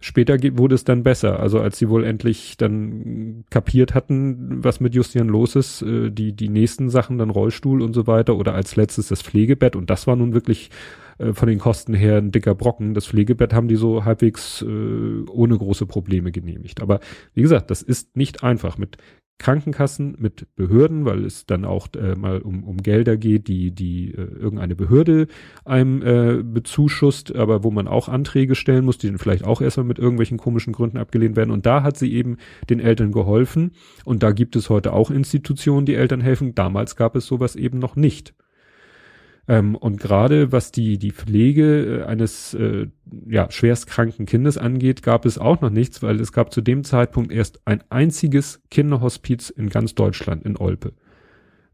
Später 0.02 0.38
wurde 0.56 0.74
es 0.74 0.84
dann 0.84 1.02
besser, 1.02 1.40
also 1.40 1.60
als 1.60 1.78
sie 1.78 1.90
wohl 1.90 2.04
endlich 2.04 2.56
dann 2.56 3.44
kapiert 3.50 3.94
hatten, 3.94 4.64
was 4.64 4.80
mit 4.80 4.94
Justian 4.94 5.28
los 5.28 5.56
ist, 5.56 5.82
äh, 5.82 6.10
die, 6.10 6.32
die 6.32 6.48
nächsten 6.48 6.88
Sachen, 6.88 7.18
dann 7.18 7.28
Rollstuhl 7.28 7.82
und 7.82 7.92
so 7.92 8.06
weiter 8.06 8.36
oder 8.36 8.54
als 8.54 8.76
letztes 8.76 9.08
das 9.08 9.20
Pflegebett 9.20 9.76
und 9.76 9.90
das 9.90 10.06
war 10.06 10.16
nun 10.16 10.32
wirklich 10.32 10.70
äh, 11.18 11.34
von 11.34 11.48
den 11.48 11.58
Kosten 11.58 11.92
her 11.92 12.16
ein 12.16 12.32
dicker 12.32 12.54
Brocken. 12.54 12.94
Das 12.94 13.06
Pflegebett 13.06 13.52
haben 13.52 13.68
die 13.68 13.76
so 13.76 14.04
halbwegs 14.04 14.62
äh, 14.62 15.24
ohne 15.28 15.58
große 15.58 15.86
Probleme 15.86 16.32
genehmigt. 16.32 16.80
Aber 16.80 17.00
wie 17.34 17.42
gesagt, 17.42 17.70
das 17.70 17.82
ist 17.82 18.16
nicht 18.16 18.42
einfach 18.42 18.78
mit 18.78 18.96
Krankenkassen, 19.40 20.16
mit 20.18 20.54
Behörden, 20.54 21.06
weil 21.06 21.24
es 21.24 21.46
dann 21.46 21.64
auch 21.64 21.88
äh, 21.96 22.14
mal 22.14 22.40
um, 22.40 22.62
um 22.62 22.76
Gelder 22.76 23.16
geht, 23.16 23.48
die 23.48 23.70
die 23.72 24.12
äh, 24.12 24.20
irgendeine 24.20 24.76
Behörde 24.76 25.26
einem 25.64 26.02
äh, 26.02 26.42
bezuschusst, 26.42 27.34
aber 27.34 27.64
wo 27.64 27.70
man 27.70 27.88
auch 27.88 28.08
Anträge 28.08 28.54
stellen 28.54 28.84
muss, 28.84 28.98
die 28.98 29.08
dann 29.08 29.18
vielleicht 29.18 29.44
auch 29.44 29.62
erstmal 29.62 29.86
mit 29.86 29.98
irgendwelchen 29.98 30.36
komischen 30.36 30.74
Gründen 30.74 30.98
abgelehnt 30.98 31.36
werden. 31.36 31.50
Und 31.50 31.64
da 31.64 31.82
hat 31.82 31.96
sie 31.96 32.12
eben 32.12 32.36
den 32.68 32.80
Eltern 32.80 33.12
geholfen. 33.12 33.72
Und 34.04 34.22
da 34.22 34.32
gibt 34.32 34.56
es 34.56 34.68
heute 34.68 34.92
auch 34.92 35.10
Institutionen, 35.10 35.86
die 35.86 35.94
Eltern 35.94 36.20
helfen. 36.20 36.54
Damals 36.54 36.94
gab 36.94 37.16
es 37.16 37.26
sowas 37.26 37.56
eben 37.56 37.78
noch 37.78 37.96
nicht. 37.96 38.34
Ähm, 39.50 39.74
und 39.74 39.98
gerade 39.98 40.52
was 40.52 40.70
die, 40.70 40.96
die 40.96 41.10
Pflege 41.10 42.02
äh, 42.02 42.04
eines 42.04 42.54
äh, 42.54 42.86
ja, 43.28 43.50
schwerstkranken 43.50 44.24
Kindes 44.24 44.56
angeht, 44.56 45.02
gab 45.02 45.26
es 45.26 45.38
auch 45.38 45.60
noch 45.60 45.70
nichts, 45.70 46.04
weil 46.04 46.20
es 46.20 46.32
gab 46.32 46.52
zu 46.52 46.60
dem 46.60 46.84
Zeitpunkt 46.84 47.32
erst 47.32 47.60
ein 47.64 47.82
einziges 47.90 48.62
Kinderhospiz 48.70 49.50
in 49.50 49.68
ganz 49.68 49.96
Deutschland, 49.96 50.44
in 50.44 50.56
Olpe. 50.56 50.92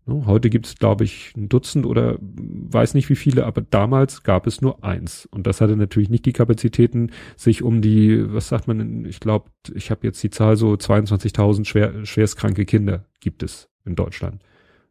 Ne, 0.06 0.24
heute 0.24 0.48
gibt 0.48 0.64
es, 0.64 0.76
glaube 0.76 1.04
ich, 1.04 1.34
ein 1.36 1.50
Dutzend 1.50 1.84
oder 1.84 2.16
weiß 2.18 2.94
nicht 2.94 3.10
wie 3.10 3.14
viele, 3.14 3.44
aber 3.44 3.60
damals 3.60 4.22
gab 4.22 4.46
es 4.46 4.62
nur 4.62 4.82
eins. 4.82 5.28
Und 5.30 5.46
das 5.46 5.60
hatte 5.60 5.76
natürlich 5.76 6.08
nicht 6.08 6.24
die 6.24 6.32
Kapazitäten, 6.32 7.10
sich 7.36 7.62
um 7.62 7.82
die, 7.82 8.32
was 8.32 8.48
sagt 8.48 8.68
man, 8.68 9.04
ich 9.04 9.20
glaube, 9.20 9.50
ich 9.74 9.90
habe 9.90 10.06
jetzt 10.06 10.22
die 10.22 10.30
Zahl 10.30 10.56
so 10.56 10.72
22.000 10.72 11.66
schwer, 11.66 12.06
schwerstkranke 12.06 12.64
Kinder 12.64 13.04
gibt 13.20 13.42
es 13.42 13.68
in 13.84 13.96
Deutschland. 13.96 14.40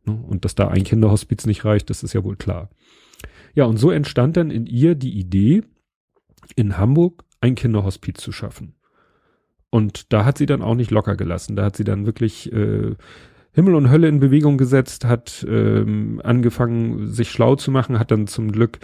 Ne, 0.06 0.24
und 0.28 0.46
dass 0.46 0.56
da 0.56 0.68
ein 0.68 0.84
Kinderhospiz 0.84 1.46
nicht 1.46 1.66
reicht, 1.66 1.90
das 1.90 2.04
ist 2.04 2.14
ja 2.14 2.24
wohl 2.24 2.36
klar. 2.36 2.70
Ja, 3.54 3.66
und 3.66 3.78
so 3.78 3.92
entstand 3.92 4.38
dann 4.38 4.52
in 4.52 4.66
ihr 4.66 4.96
die 4.96 5.18
Idee, 5.18 5.64
in 6.56 6.78
Hamburg 6.78 7.24
ein 7.42 7.56
Kinderhospiz 7.56 8.18
zu 8.18 8.32
schaffen. 8.32 8.76
Und 9.70 10.14
da 10.14 10.26
hat 10.26 10.38
sie 10.38 10.46
dann 10.46 10.62
auch 10.62 10.76
nicht 10.76 10.92
locker 10.92 11.16
gelassen. 11.16 11.56
Da 11.56 11.66
hat 11.66 11.76
sie 11.76 11.84
dann 11.84 12.06
wirklich 12.06 12.52
äh, 12.54 12.96
Himmel 13.52 13.76
und 13.76 13.90
Hölle 13.90 14.10
in 14.10 14.20
Bewegung 14.20 14.58
gesetzt, 14.58 15.06
hat 15.06 15.46
ähm, 15.50 16.22
angefangen, 16.24 17.08
sich 17.08 17.32
schlau 17.32 17.56
zu 17.56 17.72
machen, 17.72 17.98
hat 17.98 18.12
dann 18.12 18.28
zum 18.28 18.52
Glück 18.52 18.80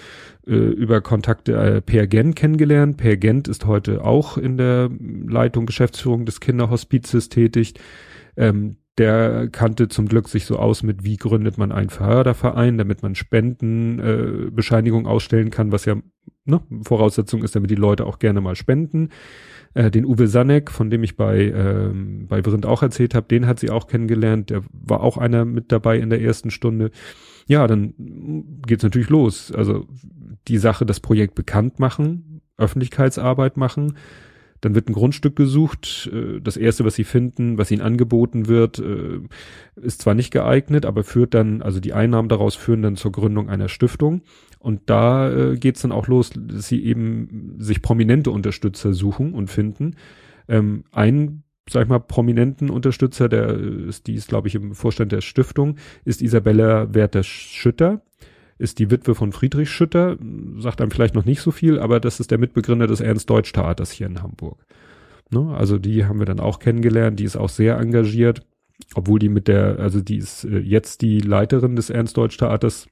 äh, 0.48 0.54
über 0.54 1.02
Kontakte 1.02 1.54
äh, 1.54 1.82
Per 1.82 2.08
Gent 2.08 2.36
kennengelernt. 2.36 2.98
Per 2.98 3.18
Gent 3.18 3.48
ist 3.48 3.66
heute 3.66 4.04
auch 4.04 4.38
in 4.38 4.58
der 4.58 4.90
Leitung, 5.28 5.66
Geschäftsführung 5.66 6.26
des 6.26 6.40
Kinderhospizes 6.40 7.28
tätig. 7.30 7.74
Ähm, 8.38 8.78
der 9.02 9.50
kannte 9.52 9.88
zum 9.88 10.08
Glück 10.08 10.30
sich 10.30 10.46
so 10.46 10.58
aus 10.58 10.84
mit, 10.84 11.04
wie 11.04 11.18
gründet 11.18 11.58
man 11.58 11.72
einen 11.72 11.90
Förderverein, 11.90 12.78
damit 12.78 13.02
man 13.02 13.16
Spendenbescheinigung 13.16 15.06
äh, 15.06 15.08
ausstellen 15.08 15.50
kann, 15.50 15.72
was 15.72 15.86
ja 15.86 15.96
ne, 16.46 16.62
Voraussetzung 16.84 17.44
ist, 17.44 17.56
damit 17.56 17.72
die 17.72 17.76
Leute 17.76 18.06
auch 18.06 18.20
gerne 18.20 18.42
mal 18.42 18.56
spenden. 18.56 19.10
Äh, 19.74 19.90
den 19.90 20.06
Uwe 20.06 20.28
Sanek, 20.28 20.70
von 20.70 20.92
dem 20.92 21.02
ich 21.04 21.18
bei, 21.18 21.52
ähm, 21.52 22.28
bei 22.28 22.44
Brind 22.44 22.68
auch 22.68 22.84
erzählt 22.84 23.16
habe, 23.16 23.26
den 23.28 23.48
hat 23.48 23.60
sie 23.60 23.72
auch 23.72 23.88
kennengelernt. 23.88 24.52
Der 24.52 24.62
war 24.72 25.02
auch 25.02 25.18
einer 25.18 25.46
mit 25.46 25.72
dabei 25.72 25.98
in 25.98 26.12
der 26.12 26.22
ersten 26.22 26.52
Stunde. 26.52 26.92
Ja, 27.48 27.66
dann 27.66 27.96
geht's 28.68 28.84
natürlich 28.84 29.10
los. 29.10 29.52
Also 29.52 29.88
die 30.48 30.60
Sache, 30.60 30.86
das 30.86 31.00
Projekt 31.00 31.34
bekannt 31.34 31.80
machen, 31.80 32.42
Öffentlichkeitsarbeit 32.58 33.58
machen. 33.58 33.96
Dann 34.62 34.76
wird 34.76 34.90
ein 34.90 34.94
Grundstück 34.94 35.36
gesucht. 35.36 36.10
Äh, 36.14 36.40
das 36.40 36.56
erste, 36.56 36.86
was 36.86 36.96
sie 36.96 37.04
finden, 37.04 37.58
was 37.58 37.72
ihnen 37.72 37.82
angeboten 37.82 38.48
wird, 38.48 38.80
äh, 38.80 39.20
ist 39.76 40.02
zwar 40.02 40.14
nicht 40.14 40.32
geeignet, 40.32 40.86
aber 40.86 41.04
führt 41.04 41.34
dann, 41.34 41.62
also 41.62 41.80
die 41.80 41.94
Einnahmen 41.94 42.30
daraus 42.30 42.56
führen 42.56 42.82
dann 42.84 42.96
zur 42.96 43.12
Gründung 43.12 43.50
einer 43.50 43.68
Stiftung. 43.68 44.22
Und 44.60 44.82
da 44.86 45.32
äh, 45.32 45.58
geht's 45.58 45.82
dann 45.82 45.92
auch 45.92 46.08
los, 46.08 46.32
dass 46.36 46.68
sie 46.68 46.86
eben 46.86 47.56
sich 47.58 47.82
prominente 47.82 48.30
Unterstützer 48.30 48.94
suchen 48.94 49.34
und 49.34 49.50
finden. 49.50 49.96
Ähm, 50.48 50.84
ein, 50.92 51.44
sag 51.68 51.84
ich 51.84 51.90
mal, 51.90 52.00
prominenten 52.00 52.70
Unterstützer, 52.70 53.28
der 53.28 53.50
ist, 53.58 54.06
die 54.06 54.14
ist, 54.14 54.28
glaube 54.28 54.48
ich, 54.48 54.56
im 54.56 54.76
Vorstand 54.76 55.12
der 55.12 55.22
Stiftung, 55.22 55.78
ist 56.06 56.22
Isabella 56.22 56.94
Werther-Schütter, 56.94 58.04
ist 58.62 58.80
die 58.80 58.92
Witwe 58.92 59.16
von 59.16 59.32
Friedrich 59.32 59.70
Schütter, 59.70 60.18
sagt 60.58 60.82
einem 60.82 60.92
vielleicht 60.92 61.16
noch 61.16 61.26
nicht 61.26 61.42
so 61.42 61.52
viel, 61.52 61.80
aber 61.80 62.00
das 62.00 62.20
ist 62.20 62.32
der 62.32 62.38
Mitbegründer 62.38 62.88
des 62.88 63.02
Ernst-Deutsch-Theaters 63.02 63.92
hier 63.92 64.08
in 64.08 64.22
Hamburg. 64.22 64.66
Ne? 65.32 65.54
Also 65.56 65.78
die 65.78 66.06
haben 66.06 66.20
wir 66.20 66.26
dann 66.26 66.40
auch 66.40 66.60
kennengelernt, 66.60 67.20
die 67.20 67.24
ist 67.24 67.38
auch 67.38 67.50
sehr 67.50 67.78
engagiert, 67.78 68.46
obwohl 68.96 69.20
die 69.20 69.30
mit 69.30 69.48
der, 69.48 69.80
also 69.80 70.02
die 70.02 70.18
ist 70.18 70.44
äh, 70.44 70.60
jetzt 70.60 71.02
die 71.02 71.20
Leiterin 71.20 71.76
des 71.76 71.90
Ernst-Deutsch-Theaters 71.90 72.88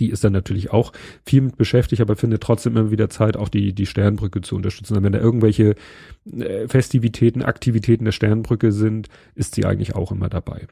die 0.00 0.10
ist 0.10 0.24
dann 0.24 0.32
natürlich 0.32 0.72
auch 0.72 0.92
viel 1.24 1.42
mit 1.42 1.56
beschäftigt, 1.56 2.02
aber 2.02 2.16
findet 2.16 2.42
trotzdem 2.42 2.76
immer 2.76 2.90
wieder 2.90 3.08
Zeit, 3.10 3.36
auch 3.36 3.48
die, 3.48 3.72
die 3.72 3.86
Sternbrücke 3.86 4.40
zu 4.40 4.56
unterstützen. 4.56 4.96
Und 4.96 5.04
wenn 5.04 5.12
da 5.12 5.20
irgendwelche 5.20 5.76
äh, 6.30 6.66
Festivitäten, 6.66 7.42
Aktivitäten 7.42 8.04
der 8.04 8.12
Sternbrücke 8.12 8.72
sind, 8.72 9.08
ist 9.34 9.54
sie 9.54 9.64
eigentlich 9.64 9.94
auch 9.94 10.10
immer 10.10 10.28
dabei. 10.28 10.66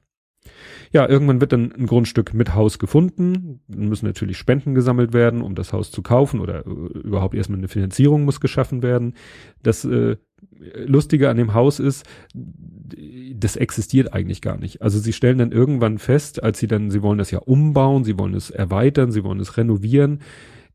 Ja, 0.92 1.08
irgendwann 1.08 1.40
wird 1.40 1.52
dann 1.52 1.72
ein 1.72 1.86
Grundstück 1.86 2.34
mit 2.34 2.54
Haus 2.54 2.78
gefunden. 2.78 3.60
Dann 3.68 3.88
müssen 3.88 4.06
natürlich 4.06 4.38
Spenden 4.38 4.74
gesammelt 4.74 5.12
werden, 5.12 5.42
um 5.42 5.54
das 5.54 5.72
Haus 5.72 5.90
zu 5.90 6.02
kaufen 6.02 6.40
oder 6.40 6.66
äh, 6.66 6.98
überhaupt 6.98 7.34
erstmal 7.34 7.58
eine 7.58 7.68
Finanzierung 7.68 8.24
muss 8.24 8.40
geschaffen 8.40 8.82
werden. 8.82 9.14
Das 9.62 9.84
äh, 9.84 10.16
Lustige 10.86 11.28
an 11.28 11.36
dem 11.36 11.54
Haus 11.54 11.80
ist, 11.80 12.04
das 13.34 13.56
existiert 13.56 14.12
eigentlich 14.12 14.40
gar 14.42 14.58
nicht. 14.58 14.82
Also 14.82 14.98
sie 14.98 15.12
stellen 15.12 15.38
dann 15.38 15.52
irgendwann 15.52 15.98
fest, 15.98 16.42
als 16.42 16.58
sie 16.58 16.66
dann, 16.66 16.90
sie 16.90 17.02
wollen 17.02 17.18
das 17.18 17.30
ja 17.30 17.38
umbauen, 17.38 18.04
sie 18.04 18.18
wollen 18.18 18.34
es 18.34 18.50
erweitern, 18.50 19.10
sie 19.12 19.24
wollen 19.24 19.40
es 19.40 19.56
renovieren. 19.56 20.20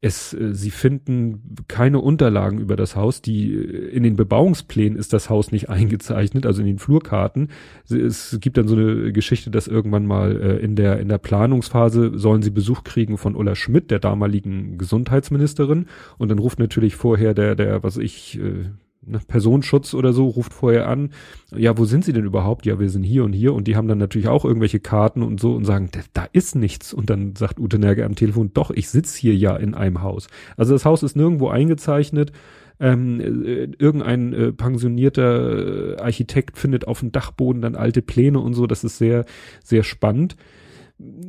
Es, 0.03 0.33
äh, 0.33 0.53
sie 0.55 0.71
finden 0.71 1.55
keine 1.67 1.99
Unterlagen 1.99 2.57
über 2.57 2.75
das 2.75 2.95
Haus. 2.95 3.21
Die 3.21 3.53
äh, 3.53 3.89
in 3.89 4.01
den 4.01 4.15
Bebauungsplänen 4.15 4.97
ist 4.97 5.13
das 5.13 5.29
Haus 5.29 5.51
nicht 5.51 5.69
eingezeichnet, 5.69 6.45
also 6.47 6.61
in 6.61 6.67
den 6.67 6.79
Flurkarten. 6.79 7.49
Es 7.87 8.37
gibt 8.41 8.57
dann 8.57 8.67
so 8.67 8.75
eine 8.75 9.13
Geschichte, 9.13 9.51
dass 9.51 9.67
irgendwann 9.67 10.07
mal 10.07 10.35
äh, 10.41 10.57
in 10.57 10.75
der 10.75 10.99
in 10.99 11.07
der 11.07 11.19
Planungsphase 11.19 12.17
sollen 12.17 12.41
sie 12.41 12.49
Besuch 12.49 12.83
kriegen 12.83 13.17
von 13.17 13.35
Ulla 13.35 13.55
Schmidt, 13.55 13.91
der 13.91 13.99
damaligen 13.99 14.79
Gesundheitsministerin, 14.79 15.85
und 16.17 16.29
dann 16.29 16.39
ruft 16.39 16.57
natürlich 16.59 16.95
vorher 16.95 17.33
der 17.35 17.55
der 17.55 17.83
was 17.83 17.97
ich 17.97 18.39
äh, 18.39 18.71
ne, 19.05 19.19
Personenschutz 19.27 19.93
oder 19.93 20.13
so, 20.13 20.27
ruft 20.27 20.53
vorher 20.53 20.87
an, 20.87 21.11
ja, 21.55 21.77
wo 21.77 21.85
sind 21.85 22.05
sie 22.05 22.13
denn 22.13 22.25
überhaupt? 22.25 22.65
Ja, 22.65 22.79
wir 22.79 22.89
sind 22.89 23.03
hier 23.03 23.23
und 23.23 23.33
hier 23.33 23.53
und 23.53 23.67
die 23.67 23.75
haben 23.75 23.87
dann 23.87 23.97
natürlich 23.97 24.27
auch 24.27 24.45
irgendwelche 24.45 24.79
Karten 24.79 25.23
und 25.23 25.39
so 25.39 25.53
und 25.53 25.65
sagen, 25.65 25.89
da 26.13 26.27
ist 26.31 26.55
nichts. 26.55 26.93
Und 26.93 27.09
dann 27.09 27.35
sagt 27.35 27.59
Ute 27.59 27.79
Nerge 27.79 28.05
am 28.05 28.15
Telefon, 28.15 28.51
doch, 28.53 28.71
ich 28.71 28.89
sitze 28.89 29.19
hier 29.19 29.35
ja 29.35 29.55
in 29.55 29.73
einem 29.73 30.01
Haus. 30.01 30.27
Also 30.57 30.73
das 30.73 30.85
Haus 30.85 31.03
ist 31.03 31.15
nirgendwo 31.15 31.49
eingezeichnet. 31.49 32.31
Ähm, 32.79 33.19
äh, 33.19 33.69
irgendein 33.77 34.33
äh, 34.33 34.51
pensionierter 34.51 35.97
äh, 35.97 36.01
Architekt 36.01 36.57
findet 36.57 36.87
auf 36.87 37.01
dem 37.01 37.11
Dachboden 37.11 37.61
dann 37.61 37.75
alte 37.75 38.01
Pläne 38.01 38.39
und 38.39 38.55
so. 38.55 38.65
Das 38.65 38.83
ist 38.83 38.97
sehr, 38.97 39.25
sehr 39.63 39.83
spannend 39.83 40.35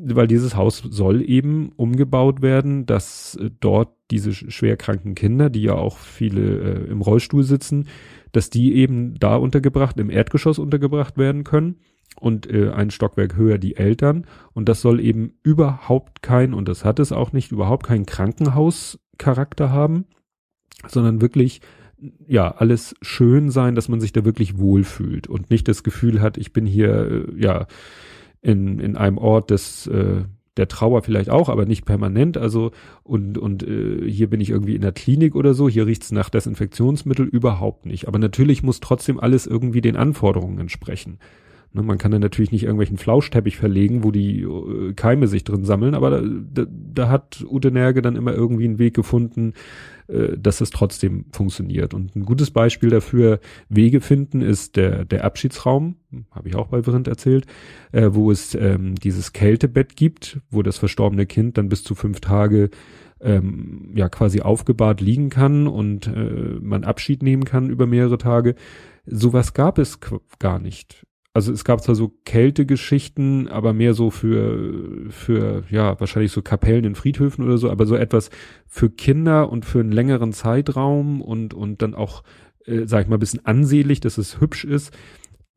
weil 0.04 0.26
dieses 0.26 0.56
Haus 0.56 0.78
soll 0.78 1.22
eben 1.22 1.72
umgebaut 1.76 2.42
werden, 2.42 2.86
dass 2.86 3.36
äh, 3.36 3.50
dort 3.60 3.90
diese 4.10 4.32
schwerkranken 4.32 5.14
Kinder, 5.14 5.50
die 5.50 5.62
ja 5.62 5.74
auch 5.74 5.98
viele 5.98 6.40
äh, 6.40 6.90
im 6.90 7.00
Rollstuhl 7.00 7.44
sitzen, 7.44 7.88
dass 8.32 8.50
die 8.50 8.74
eben 8.74 9.14
da 9.18 9.36
untergebracht, 9.36 9.98
im 9.98 10.10
Erdgeschoss 10.10 10.58
untergebracht 10.58 11.16
werden 11.16 11.44
können 11.44 11.76
und 12.20 12.50
äh, 12.50 12.70
ein 12.70 12.90
Stockwerk 12.90 13.36
höher 13.36 13.58
die 13.58 13.76
Eltern. 13.76 14.26
Und 14.52 14.68
das 14.68 14.80
soll 14.80 15.00
eben 15.00 15.34
überhaupt 15.42 16.22
kein, 16.22 16.54
und 16.54 16.68
das 16.68 16.84
hat 16.84 16.98
es 16.98 17.12
auch 17.12 17.32
nicht, 17.32 17.52
überhaupt 17.52 17.86
keinen 17.86 18.06
Krankenhauscharakter 18.06 19.70
haben, 19.70 20.04
sondern 20.88 21.20
wirklich 21.20 21.60
ja, 22.26 22.50
alles 22.50 22.96
schön 23.00 23.50
sein, 23.50 23.74
dass 23.74 23.88
man 23.88 24.00
sich 24.00 24.12
da 24.12 24.24
wirklich 24.24 24.58
wohlfühlt 24.58 25.28
und 25.28 25.50
nicht 25.50 25.68
das 25.68 25.82
Gefühl 25.82 26.20
hat, 26.20 26.36
ich 26.36 26.52
bin 26.52 26.66
hier, 26.66 27.28
äh, 27.28 27.40
ja, 27.40 27.66
in, 28.42 28.78
in 28.78 28.96
einem 28.96 29.18
Ort 29.18 29.50
des, 29.50 29.86
äh, 29.86 30.24
der 30.56 30.68
Trauer 30.68 31.02
vielleicht 31.02 31.30
auch, 31.30 31.48
aber 31.48 31.64
nicht 31.64 31.84
permanent. 31.84 32.36
Also 32.36 32.72
und 33.02 33.38
und 33.38 33.62
äh, 33.62 34.08
hier 34.08 34.28
bin 34.28 34.40
ich 34.40 34.50
irgendwie 34.50 34.74
in 34.74 34.82
der 34.82 34.92
Klinik 34.92 35.34
oder 35.34 35.54
so. 35.54 35.68
Hier 35.68 35.86
riecht's 35.86 36.12
nach 36.12 36.28
Desinfektionsmittel 36.28 37.26
überhaupt 37.26 37.86
nicht. 37.86 38.08
Aber 38.08 38.18
natürlich 38.18 38.62
muss 38.62 38.80
trotzdem 38.80 39.18
alles 39.18 39.46
irgendwie 39.46 39.80
den 39.80 39.96
Anforderungen 39.96 40.58
entsprechen. 40.58 41.18
Ne, 41.74 41.82
man 41.82 41.96
kann 41.96 42.10
dann 42.10 42.20
natürlich 42.20 42.52
nicht 42.52 42.64
irgendwelchen 42.64 42.98
Flauschteppich 42.98 43.56
verlegen, 43.56 44.04
wo 44.04 44.10
die 44.10 44.42
äh, 44.42 44.92
Keime 44.92 45.26
sich 45.26 45.44
drin 45.44 45.64
sammeln, 45.64 45.94
aber 45.94 46.10
da, 46.10 46.22
da, 46.54 46.66
da 46.68 47.08
hat 47.08 47.42
Ute 47.48 47.70
Nerge 47.70 48.02
dann 48.02 48.16
immer 48.16 48.34
irgendwie 48.34 48.66
einen 48.66 48.78
Weg 48.78 48.92
gefunden, 48.94 49.54
äh, 50.08 50.36
dass 50.36 50.60
es 50.60 50.68
trotzdem 50.68 51.24
funktioniert. 51.32 51.94
Und 51.94 52.14
ein 52.14 52.26
gutes 52.26 52.50
Beispiel 52.50 52.90
dafür, 52.90 53.40
Wege 53.70 54.02
finden, 54.02 54.42
ist 54.42 54.76
der, 54.76 55.06
der 55.06 55.24
Abschiedsraum, 55.24 55.96
habe 56.30 56.50
ich 56.50 56.56
auch 56.56 56.66
bei 56.66 56.82
Vrind 56.82 57.08
erzählt, 57.08 57.46
äh, 57.92 58.10
wo 58.12 58.30
es 58.30 58.54
ähm, 58.54 58.94
dieses 58.96 59.32
Kältebett 59.32 59.96
gibt, 59.96 60.40
wo 60.50 60.62
das 60.62 60.76
verstorbene 60.76 61.24
Kind 61.24 61.56
dann 61.56 61.70
bis 61.70 61.84
zu 61.84 61.94
fünf 61.94 62.20
Tage 62.20 62.68
ähm, 63.22 63.92
ja 63.94 64.10
quasi 64.10 64.42
aufgebahrt 64.42 65.00
liegen 65.00 65.30
kann 65.30 65.66
und 65.66 66.06
äh, 66.06 66.58
man 66.60 66.84
Abschied 66.84 67.22
nehmen 67.22 67.44
kann 67.44 67.70
über 67.70 67.86
mehrere 67.86 68.18
Tage. 68.18 68.56
Sowas 69.06 69.54
gab 69.54 69.78
es 69.78 70.00
gar 70.38 70.58
nicht 70.58 71.06
also 71.34 71.52
es 71.52 71.64
gab 71.64 71.82
zwar 71.82 71.94
so 71.94 72.12
Kältegeschichten, 72.24 73.48
aber 73.48 73.72
mehr 73.72 73.94
so 73.94 74.10
für, 74.10 75.08
für, 75.08 75.64
ja, 75.70 75.98
wahrscheinlich 75.98 76.32
so 76.32 76.42
Kapellen 76.42 76.84
in 76.84 76.94
Friedhöfen 76.94 77.44
oder 77.44 77.56
so, 77.56 77.70
aber 77.70 77.86
so 77.86 77.96
etwas 77.96 78.30
für 78.66 78.90
Kinder 78.90 79.50
und 79.50 79.64
für 79.64 79.80
einen 79.80 79.92
längeren 79.92 80.32
Zeitraum 80.32 81.22
und, 81.22 81.54
und 81.54 81.80
dann 81.80 81.94
auch, 81.94 82.22
äh, 82.66 82.86
sag 82.86 83.02
ich 83.02 83.08
mal, 83.08 83.16
ein 83.16 83.20
bisschen 83.20 83.46
ansehlich, 83.46 84.00
dass 84.00 84.18
es 84.18 84.40
hübsch 84.40 84.64
ist. 84.64 84.94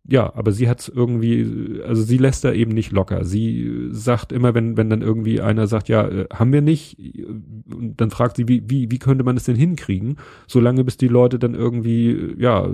Ja, 0.07 0.31
aber 0.35 0.51
sie 0.51 0.69
hat's 0.69 0.87
irgendwie, 0.87 1.81
also 1.83 2.03
sie 2.03 2.19
lässt 2.19 2.43
da 2.43 2.53
eben 2.53 2.73
nicht 2.73 2.91
locker. 2.91 3.25
Sie 3.25 3.87
sagt 3.89 4.31
immer, 4.31 4.53
wenn, 4.53 4.77
wenn 4.77 4.89
dann 4.89 5.01
irgendwie 5.01 5.41
einer 5.41 5.65
sagt, 5.65 5.89
ja, 5.89 6.07
äh, 6.07 6.27
haben 6.31 6.53
wir 6.53 6.61
nicht, 6.61 6.97
und 7.69 7.95
dann 7.99 8.11
fragt 8.11 8.37
sie, 8.37 8.47
wie, 8.47 8.63
wie, 8.69 8.91
wie 8.91 8.99
könnte 8.99 9.23
man 9.25 9.35
es 9.35 9.45
denn 9.45 9.55
hinkriegen? 9.55 10.17
Solange 10.47 10.83
bis 10.83 10.95
die 10.97 11.07
Leute 11.07 11.39
dann 11.39 11.55
irgendwie, 11.55 12.35
ja, 12.37 12.69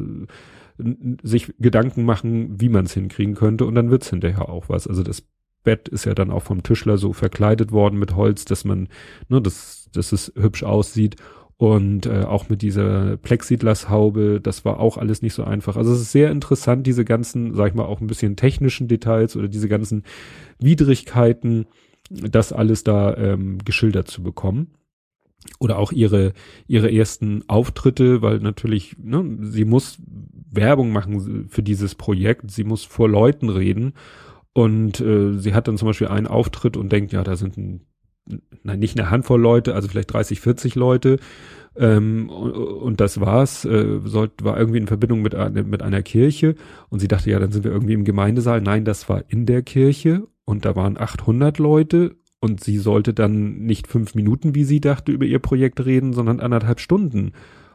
sich 1.24 1.54
Gedanken 1.60 2.04
machen, 2.04 2.60
wie 2.60 2.70
man 2.70 2.86
es 2.86 2.94
hinkriegen 2.94 3.36
könnte 3.36 3.66
und 3.66 3.76
dann 3.76 3.92
wird's 3.92 4.10
hinterher 4.10 4.50
auch 4.50 4.70
was. 4.70 4.88
Also 4.88 5.04
das 5.04 5.24
Bett 5.64 5.88
ist 5.88 6.06
ja 6.06 6.14
dann 6.14 6.32
auch 6.32 6.44
vom 6.44 6.64
Tischler 6.64 6.98
so 6.98 7.14
verkleidet 7.14 7.72
worden 7.72 8.00
mit 8.00 8.16
Holz, 8.16 8.46
dass 8.46 8.66
man, 8.66 8.88
ne, 9.30 9.42
dass, 9.42 9.90
dass 9.94 10.12
es 10.12 10.34
hübsch 10.36 10.64
aussieht 10.64 11.18
und 11.62 12.08
äh, 12.08 12.24
auch 12.24 12.50
mit 12.50 12.64
dieser 12.64 13.18
Plexiglashaube, 13.18 14.42
das 14.42 14.66
war 14.66 14.80
auch 14.80 14.98
alles 14.98 15.22
nicht 15.22 15.36
so 15.36 15.44
einfach. 15.44 15.78
Also 15.78 15.94
es 15.94 16.02
ist 16.02 16.12
sehr 16.12 16.32
interessant, 16.32 16.88
diese 16.88 17.06
ganzen, 17.06 17.54
sag 17.54 17.68
ich 17.68 17.74
mal, 17.76 17.86
auch 17.86 18.02
ein 18.02 18.08
bisschen 18.08 18.36
technischen 18.36 18.88
Details 18.88 19.36
oder 19.36 19.48
diese 19.48 19.70
ganzen 19.70 20.02
Widrigkeiten, 20.58 21.68
das 22.10 22.52
alles 22.52 22.84
da 22.84 23.16
ähm, 23.16 23.60
geschildert 23.64 24.08
zu 24.08 24.24
bekommen. 24.24 24.72
Oder 25.60 25.78
auch 25.78 25.92
ihre, 25.92 26.34
ihre 26.68 26.92
ersten 26.92 27.44
Auftritte, 27.48 28.24
weil 28.24 28.40
natürlich, 28.40 28.96
ne, 28.98 29.24
sie 29.42 29.66
muss 29.66 30.00
Werbung 30.52 30.92
machen 30.92 31.48
für 31.50 31.64
dieses 31.64 31.96
Projekt, 31.96 32.52
sie 32.52 32.64
muss 32.64 32.84
vor 32.84 33.10
Leuten 33.10 33.50
reden 33.50 33.94
und 34.54 35.00
äh, 35.00 35.38
sie 35.38 35.54
hat 35.54 35.68
dann 35.68 35.78
zum 35.78 35.88
Beispiel 35.88 36.08
einen 36.08 36.28
Auftritt 36.28 36.78
und 36.78 36.92
denkt, 36.92 37.14
ja, 37.14 37.24
da 37.24 37.36
sind 37.36 37.58
ein 37.58 37.88
nein, 38.64 38.80
nicht 38.80 39.00
eine 39.00 39.10
Handvoll 39.10 39.42
Leute, 39.42 39.76
also 39.76 39.88
vielleicht 39.88 40.14
30, 40.14 40.40
40 40.40 40.76
Leute. 40.76 41.18
Ähm, 41.76 42.30
und, 42.30 42.52
und 42.52 43.02
das 43.02 43.20
war's, 43.20 43.66
äh, 43.66 44.00
sollte, 44.04 44.44
war 44.44 44.58
irgendwie 44.58 44.80
in 44.80 44.88
Verbindung 44.88 45.22
mit, 45.22 45.34
mit 45.66 45.82
einer 45.82 46.02
Kirche. 46.04 46.56
Und 46.90 47.00
sie 47.00 47.08
dachte, 47.08 47.30
ja, 47.30 47.40
dann 47.40 47.52
sind 47.52 47.64
wir 47.64 47.72
irgendwie 47.72 47.94
im 47.94 48.04
Gemeindesaal. 48.04 48.62
Nein, 48.62 48.86
das 48.86 49.08
war 49.10 49.24
in 49.30 49.46
der 49.46 49.62
Kirche 49.62 50.28
und 50.46 50.66
da 50.66 50.76
waren 50.76 50.98
800 50.98 51.58
Leute 51.60 52.16
und 52.40 52.64
sie 52.64 52.78
sollte 52.78 53.14
dann 53.14 53.60
nicht 53.60 53.88
fünf 53.88 54.16
Minuten, 54.16 54.56
wie 54.56 54.64
sie 54.64 54.82
dachte, 54.82 55.12
über 55.12 55.26
ihr 55.26 55.40
Projekt 55.40 55.86
reden, 55.86 56.14
sondern 56.14 56.40
anderthalb 56.40 56.80
Stunden. 56.80 57.34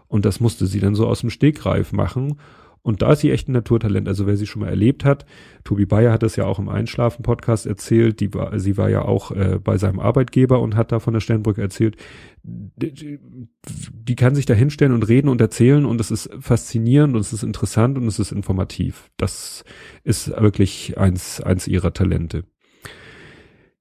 Und 0.08 0.24
das 0.24 0.40
musste 0.40 0.66
sie 0.66 0.80
dann 0.80 0.94
so 0.94 1.06
aus 1.06 1.20
dem 1.20 1.30
Stegreif 1.30 1.92
machen. 1.92 2.38
Und 2.86 3.02
da 3.02 3.10
ist 3.14 3.18
sie 3.18 3.32
echt 3.32 3.48
ein 3.48 3.52
Naturtalent. 3.52 4.06
Also 4.06 4.28
wer 4.28 4.36
sie 4.36 4.46
schon 4.46 4.60
mal 4.60 4.68
erlebt 4.68 5.04
hat, 5.04 5.26
Tobi 5.64 5.86
Bayer 5.86 6.12
hat 6.12 6.22
das 6.22 6.36
ja 6.36 6.44
auch 6.44 6.60
im 6.60 6.68
Einschlafen-Podcast 6.68 7.66
erzählt, 7.66 8.20
die 8.20 8.32
war, 8.32 8.56
sie 8.60 8.76
war 8.76 8.88
ja 8.88 9.02
auch 9.02 9.32
äh, 9.32 9.58
bei 9.58 9.76
seinem 9.76 9.98
Arbeitgeber 9.98 10.60
und 10.60 10.76
hat 10.76 10.92
da 10.92 11.00
von 11.00 11.12
der 11.12 11.18
Sternbrücke 11.18 11.60
erzählt, 11.60 11.96
die, 12.44 13.18
die 13.64 14.14
kann 14.14 14.36
sich 14.36 14.46
da 14.46 14.54
hinstellen 14.54 14.92
und 14.92 15.08
reden 15.08 15.28
und 15.28 15.40
erzählen 15.40 15.84
und 15.84 16.00
es 16.00 16.12
ist 16.12 16.30
faszinierend 16.38 17.16
und 17.16 17.22
es 17.22 17.32
ist 17.32 17.42
interessant 17.42 17.98
und 17.98 18.06
es 18.06 18.20
ist 18.20 18.30
informativ. 18.30 19.10
Das 19.16 19.64
ist 20.04 20.28
wirklich 20.40 20.96
eins, 20.96 21.40
eins 21.40 21.66
ihrer 21.66 21.92
Talente. 21.92 22.44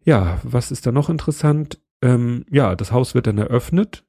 Ja, 0.03 0.41
was 0.41 0.71
ist 0.71 0.87
da 0.87 0.91
noch 0.91 1.11
interessant? 1.11 1.79
Ähm, 2.01 2.43
ja, 2.49 2.75
das 2.75 2.91
Haus 2.91 3.13
wird 3.13 3.27
dann 3.27 3.37
eröffnet 3.37 4.03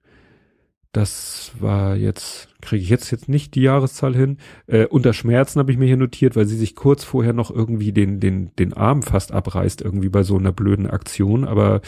das 0.96 1.52
war 1.60 1.94
jetzt, 1.94 2.48
kriege 2.62 2.82
ich 2.82 2.88
jetzt 2.88 3.10
jetzt 3.10 3.28
nicht 3.28 3.54
die 3.54 3.60
Jahreszahl 3.60 4.16
hin. 4.16 4.38
Äh, 4.66 4.86
unter 4.86 5.12
Schmerzen 5.12 5.58
habe 5.58 5.70
ich 5.70 5.76
mir 5.76 5.84
hier 5.84 5.98
notiert, 5.98 6.36
weil 6.36 6.46
sie 6.46 6.56
sich 6.56 6.74
kurz 6.74 7.04
vorher 7.04 7.34
noch 7.34 7.50
irgendwie 7.50 7.92
den, 7.92 8.18
den, 8.18 8.54
den 8.56 8.72
Arm 8.72 9.02
fast 9.02 9.30
abreißt, 9.30 9.82
irgendwie 9.82 10.08
bei 10.08 10.22
so 10.22 10.38
einer 10.38 10.52
blöden 10.52 10.86
Aktion. 10.86 11.44
Aber 11.44 11.82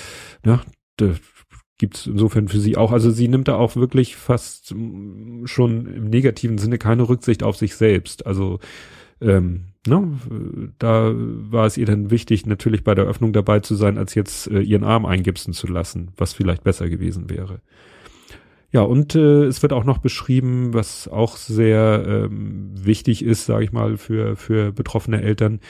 ja, 0.44 0.60
gibt's 1.78 2.06
insofern 2.06 2.48
für 2.48 2.60
sie 2.60 2.76
auch. 2.76 2.92
Also 2.92 3.10
sie 3.10 3.28
nimmt 3.28 3.48
da 3.48 3.54
auch 3.54 3.76
wirklich 3.76 4.16
fast 4.16 4.74
mm, 4.74 5.46
schon 5.46 5.86
im 5.86 6.10
negativen 6.10 6.58
Sinne 6.58 6.76
keine 6.76 7.08
Rücksicht 7.08 7.42
auf 7.42 7.56
sich 7.56 7.76
selbst. 7.76 8.26
Also 8.26 8.58
ähm, 9.22 9.68
ne, 9.86 10.18
da 10.78 11.14
war 11.14 11.64
es 11.64 11.78
ihr 11.78 11.86
dann 11.86 12.10
wichtig, 12.10 12.44
natürlich 12.44 12.84
bei 12.84 12.94
der 12.94 13.06
Öffnung 13.06 13.32
dabei 13.32 13.60
zu 13.60 13.74
sein, 13.74 13.96
als 13.96 14.14
jetzt 14.14 14.48
äh, 14.48 14.60
ihren 14.60 14.84
Arm 14.84 15.06
eingipsen 15.06 15.54
zu 15.54 15.66
lassen, 15.66 16.10
was 16.18 16.34
vielleicht 16.34 16.62
besser 16.62 16.90
gewesen 16.90 17.30
wäre. 17.30 17.62
Ja, 18.70 18.82
und 18.82 19.14
äh, 19.14 19.44
es 19.44 19.62
wird 19.62 19.72
auch 19.72 19.84
noch 19.84 19.98
beschrieben, 19.98 20.74
was 20.74 21.08
auch 21.08 21.38
sehr 21.38 22.04
ähm, 22.06 22.72
wichtig 22.74 23.24
ist, 23.24 23.46
sage 23.46 23.64
ich 23.64 23.72
mal, 23.72 23.96
für, 23.96 24.36
für 24.36 24.72
betroffene 24.72 25.22
Eltern, 25.22 25.60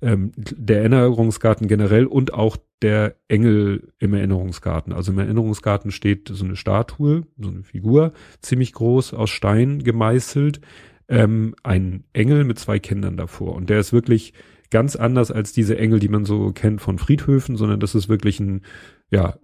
ähm, 0.00 0.32
der 0.36 0.78
Erinnerungsgarten 0.78 1.68
generell 1.68 2.06
und 2.06 2.32
auch 2.32 2.56
der 2.80 3.16
Engel 3.28 3.92
im 3.98 4.14
Erinnerungsgarten. 4.14 4.94
Also 4.94 5.12
im 5.12 5.18
Erinnerungsgarten 5.18 5.90
steht 5.90 6.28
so 6.28 6.46
eine 6.46 6.56
Statue, 6.56 7.26
so 7.38 7.50
eine 7.50 7.62
Figur, 7.62 8.12
ziemlich 8.40 8.72
groß, 8.72 9.12
aus 9.12 9.28
Stein 9.28 9.82
gemeißelt, 9.82 10.60
ähm, 11.08 11.54
ein 11.62 12.04
Engel 12.14 12.44
mit 12.44 12.58
zwei 12.58 12.78
Kindern 12.78 13.18
davor. 13.18 13.54
Und 13.54 13.68
der 13.68 13.80
ist 13.80 13.92
wirklich 13.92 14.32
ganz 14.70 14.96
anders 14.96 15.30
als 15.30 15.52
diese 15.52 15.78
Engel, 15.78 16.00
die 16.00 16.08
man 16.08 16.24
so 16.24 16.52
kennt 16.52 16.80
von 16.80 16.98
Friedhöfen, 16.98 17.56
sondern 17.56 17.80
das 17.80 17.94
ist 17.94 18.08
wirklich 18.08 18.40
ein, 18.40 18.62
ja, 19.10 19.38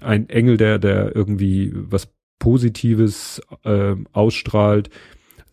ein 0.00 0.28
Engel, 0.28 0.56
der, 0.56 0.78
der 0.80 1.14
irgendwie 1.14 1.72
was 1.74 2.12
Positives 2.42 3.40
äh, 3.62 3.94
ausstrahlt. 4.10 4.90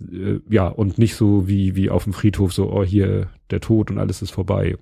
Äh, 0.02 0.40
ja, 0.50 0.68
und 0.68 0.98
nicht 0.98 1.14
so 1.14 1.48
wie, 1.48 1.76
wie 1.76 1.92
auf 1.92 2.06
dem 2.06 2.14
Friedhof, 2.14 2.52
so, 2.52 2.72
oh, 2.72 2.84
hier 2.84 3.30
der 3.52 3.62
Tod 3.62 3.92
und 3.92 4.00
alles 4.00 4.24
ist 4.24 4.32
vorbei. 4.32 4.76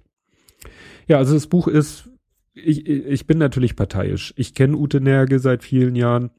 Ja, 1.10 1.18
also 1.18 1.34
das 1.34 1.48
Buch 1.48 1.68
ist, 1.68 2.10
ich, 2.54 2.88
ich 2.88 3.28
bin 3.28 3.40
natürlich 3.40 3.76
parteiisch. 3.76 4.34
Ich 4.38 4.54
kenne 4.54 4.78
Ute 4.78 5.02
Nerge 5.02 5.40
seit 5.40 5.64
vielen 5.66 5.98
Jahren. 5.98 6.30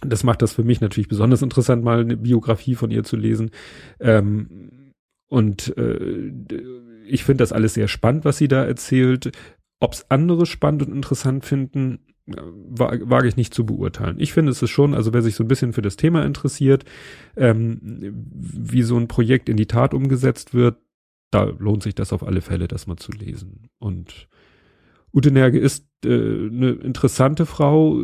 Das 0.00 0.22
macht 0.22 0.42
das 0.42 0.52
für 0.52 0.62
mich 0.62 0.80
natürlich 0.80 1.08
besonders 1.08 1.42
interessant, 1.42 1.82
mal 1.82 2.02
eine 2.02 2.16
Biografie 2.16 2.76
von 2.76 2.92
ihr 2.92 3.02
zu 3.02 3.16
lesen. 3.16 3.50
Ähm, 3.98 4.92
und 5.26 5.76
äh, 5.76 6.32
ich 7.04 7.24
finde 7.24 7.42
das 7.42 7.52
alles 7.52 7.74
sehr 7.74 7.88
spannend, 7.88 8.24
was 8.24 8.38
sie 8.38 8.46
da 8.46 8.64
erzählt. 8.64 9.32
Ob 9.80 9.94
es 9.94 10.08
andere 10.08 10.46
spannend 10.46 10.86
und 10.86 10.94
interessant 10.94 11.44
finden, 11.44 11.98
wage 12.36 13.28
ich 13.28 13.36
nicht 13.36 13.54
zu 13.54 13.66
beurteilen. 13.66 14.16
Ich 14.18 14.32
finde 14.32 14.52
es 14.52 14.62
ist 14.62 14.70
schon, 14.70 14.94
also 14.94 15.12
wer 15.12 15.22
sich 15.22 15.34
so 15.34 15.44
ein 15.44 15.48
bisschen 15.48 15.72
für 15.72 15.82
das 15.82 15.96
Thema 15.96 16.24
interessiert, 16.24 16.84
ähm, 17.36 17.78
wie 17.82 18.82
so 18.82 18.96
ein 18.96 19.08
Projekt 19.08 19.48
in 19.48 19.56
die 19.56 19.66
Tat 19.66 19.94
umgesetzt 19.94 20.54
wird, 20.54 20.78
da 21.30 21.44
lohnt 21.44 21.82
sich 21.82 21.94
das 21.94 22.12
auf 22.12 22.26
alle 22.26 22.40
Fälle, 22.40 22.68
das 22.68 22.86
mal 22.86 22.96
zu 22.96 23.12
lesen. 23.12 23.68
Und 23.78 24.28
Ute 25.12 25.32
Nerge 25.32 25.58
ist 25.58 25.86
äh, 26.04 26.08
eine 26.08 26.70
interessante 26.70 27.44
Frau. 27.44 28.00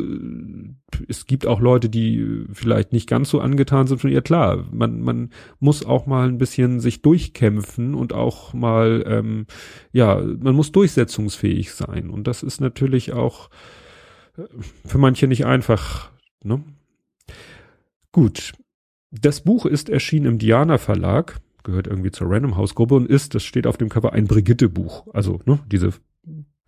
Es 1.07 1.25
gibt 1.25 1.47
auch 1.47 1.61
Leute, 1.61 1.89
die 1.89 2.45
vielleicht 2.51 2.91
nicht 2.91 3.07
ganz 3.07 3.29
so 3.29 3.39
angetan 3.39 3.87
sind 3.87 3.99
von 3.99 4.11
ihr. 4.11 4.21
Klar, 4.21 4.65
man, 4.71 5.01
man 5.01 5.29
muss 5.59 5.85
auch 5.85 6.05
mal 6.05 6.27
ein 6.27 6.37
bisschen 6.37 6.81
sich 6.81 7.01
durchkämpfen 7.01 7.95
und 7.95 8.11
auch 8.11 8.53
mal, 8.53 9.05
ähm, 9.07 9.45
ja, 9.93 10.21
man 10.21 10.53
muss 10.53 10.73
durchsetzungsfähig 10.73 11.71
sein. 11.71 12.09
Und 12.09 12.27
das 12.27 12.43
ist 12.43 12.59
natürlich 12.59 13.13
auch 13.13 13.49
für 14.85 14.97
manche 14.97 15.27
nicht 15.27 15.45
einfach. 15.45 16.11
Ne? 16.43 16.63
Gut. 18.11 18.53
Das 19.11 19.41
Buch 19.41 19.65
ist 19.65 19.89
erschienen 19.89 20.25
im 20.25 20.37
Diana 20.37 20.77
Verlag, 20.77 21.39
gehört 21.63 21.87
irgendwie 21.87 22.11
zur 22.11 22.29
Random 22.29 22.57
House 22.57 22.75
Gruppe 22.75 22.95
und 22.95 23.07
ist, 23.07 23.35
das 23.35 23.43
steht 23.43 23.65
auf 23.67 23.77
dem 23.77 23.89
Cover, 23.89 24.13
ein 24.13 24.25
Brigitte 24.25 24.69
Buch. 24.69 25.07
Also, 25.13 25.39
ne, 25.45 25.59
diese 25.71 25.93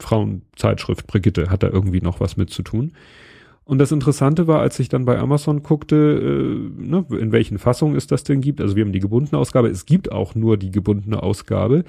Frauenzeitschrift 0.01 1.07
Brigitte 1.07 1.49
hat 1.49 1.63
da 1.63 1.69
irgendwie 1.69 2.01
noch 2.01 2.19
was 2.19 2.37
mit 2.37 2.49
zu 2.49 2.63
tun. 2.63 2.93
Und 3.65 3.77
das 3.77 3.91
Interessante 3.91 4.47
war, 4.47 4.61
als 4.61 4.79
ich 4.79 4.89
dann 4.89 5.05
bei 5.05 5.19
Amazon 5.19 5.61
guckte, 5.61 5.95
äh, 5.95 6.81
ne, 6.81 7.05
in 7.11 7.31
welchen 7.31 7.59
Fassungen 7.59 7.95
es 7.95 8.07
das 8.07 8.23
denn 8.23 8.41
gibt. 8.41 8.61
Also 8.61 8.75
wir 8.75 8.83
haben 8.83 8.93
die 8.93 8.99
gebundene 8.99 9.37
Ausgabe. 9.37 9.67
Es 9.67 9.85
gibt 9.85 10.11
auch 10.11 10.33
nur 10.33 10.57
die 10.57 10.71
gebundene 10.71 11.21
Ausgabe, 11.21 11.83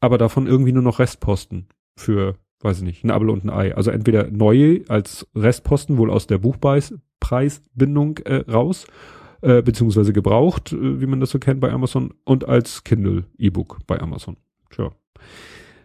aber 0.00 0.18
davon 0.18 0.46
irgendwie 0.46 0.72
nur 0.72 0.82
noch 0.82 0.98
Restposten 0.98 1.68
für 1.96 2.36
weiß 2.62 2.78
ich 2.78 2.84
nicht, 2.84 3.04
ein 3.04 3.10
Apfel 3.10 3.30
und 3.30 3.44
ein 3.44 3.50
Ei. 3.50 3.74
Also 3.74 3.90
entweder 3.90 4.30
neue 4.30 4.82
als 4.88 5.26
Restposten 5.34 5.96
wohl 5.98 6.10
aus 6.10 6.26
der 6.26 6.38
Buchpreisbindung 6.38 8.18
äh, 8.18 8.50
raus, 8.50 8.86
äh, 9.42 9.62
beziehungsweise 9.62 10.12
gebraucht, 10.12 10.72
äh, 10.72 11.00
wie 11.00 11.06
man 11.06 11.20
das 11.20 11.30
so 11.30 11.38
kennt 11.38 11.60
bei 11.60 11.72
Amazon, 11.72 12.12
und 12.24 12.46
als 12.46 12.84
Kindle 12.84 13.24
E-Book 13.38 13.78
bei 13.86 14.00
Amazon. 14.00 14.36
Tja. 14.70 14.90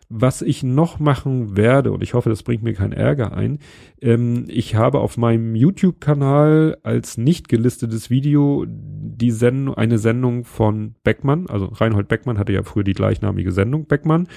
Was 0.07 0.43
ich 0.43 0.61
noch 0.61 0.99
machen 0.99 1.57
werde, 1.57 1.91
und 1.91 2.03
ich 2.03 2.13
hoffe, 2.13 2.29
das 2.29 2.43
bringt 2.43 2.61
mir 2.61 2.73
keinen 2.73 2.93
Ärger 2.93 3.33
ein, 3.33 3.57
ähm, 4.01 4.45
ich 4.47 4.75
habe 4.75 4.99
auf 4.99 5.17
meinem 5.17 5.55
YouTube-Kanal 5.55 6.77
als 6.83 7.17
nicht 7.17 7.47
gelistetes 7.47 8.11
Video 8.11 8.65
die 8.67 9.31
Sendung, 9.31 9.75
eine 9.75 9.97
Sendung 9.97 10.43
von 10.43 10.93
Beckmann, 11.03 11.47
also 11.47 11.65
Reinhold 11.65 12.07
Beckmann 12.07 12.37
hatte 12.37 12.53
ja 12.53 12.61
früher 12.61 12.83
die 12.83 12.93
gleichnamige 12.93 13.51
Sendung 13.51 13.87
Beckmann, 13.87 14.27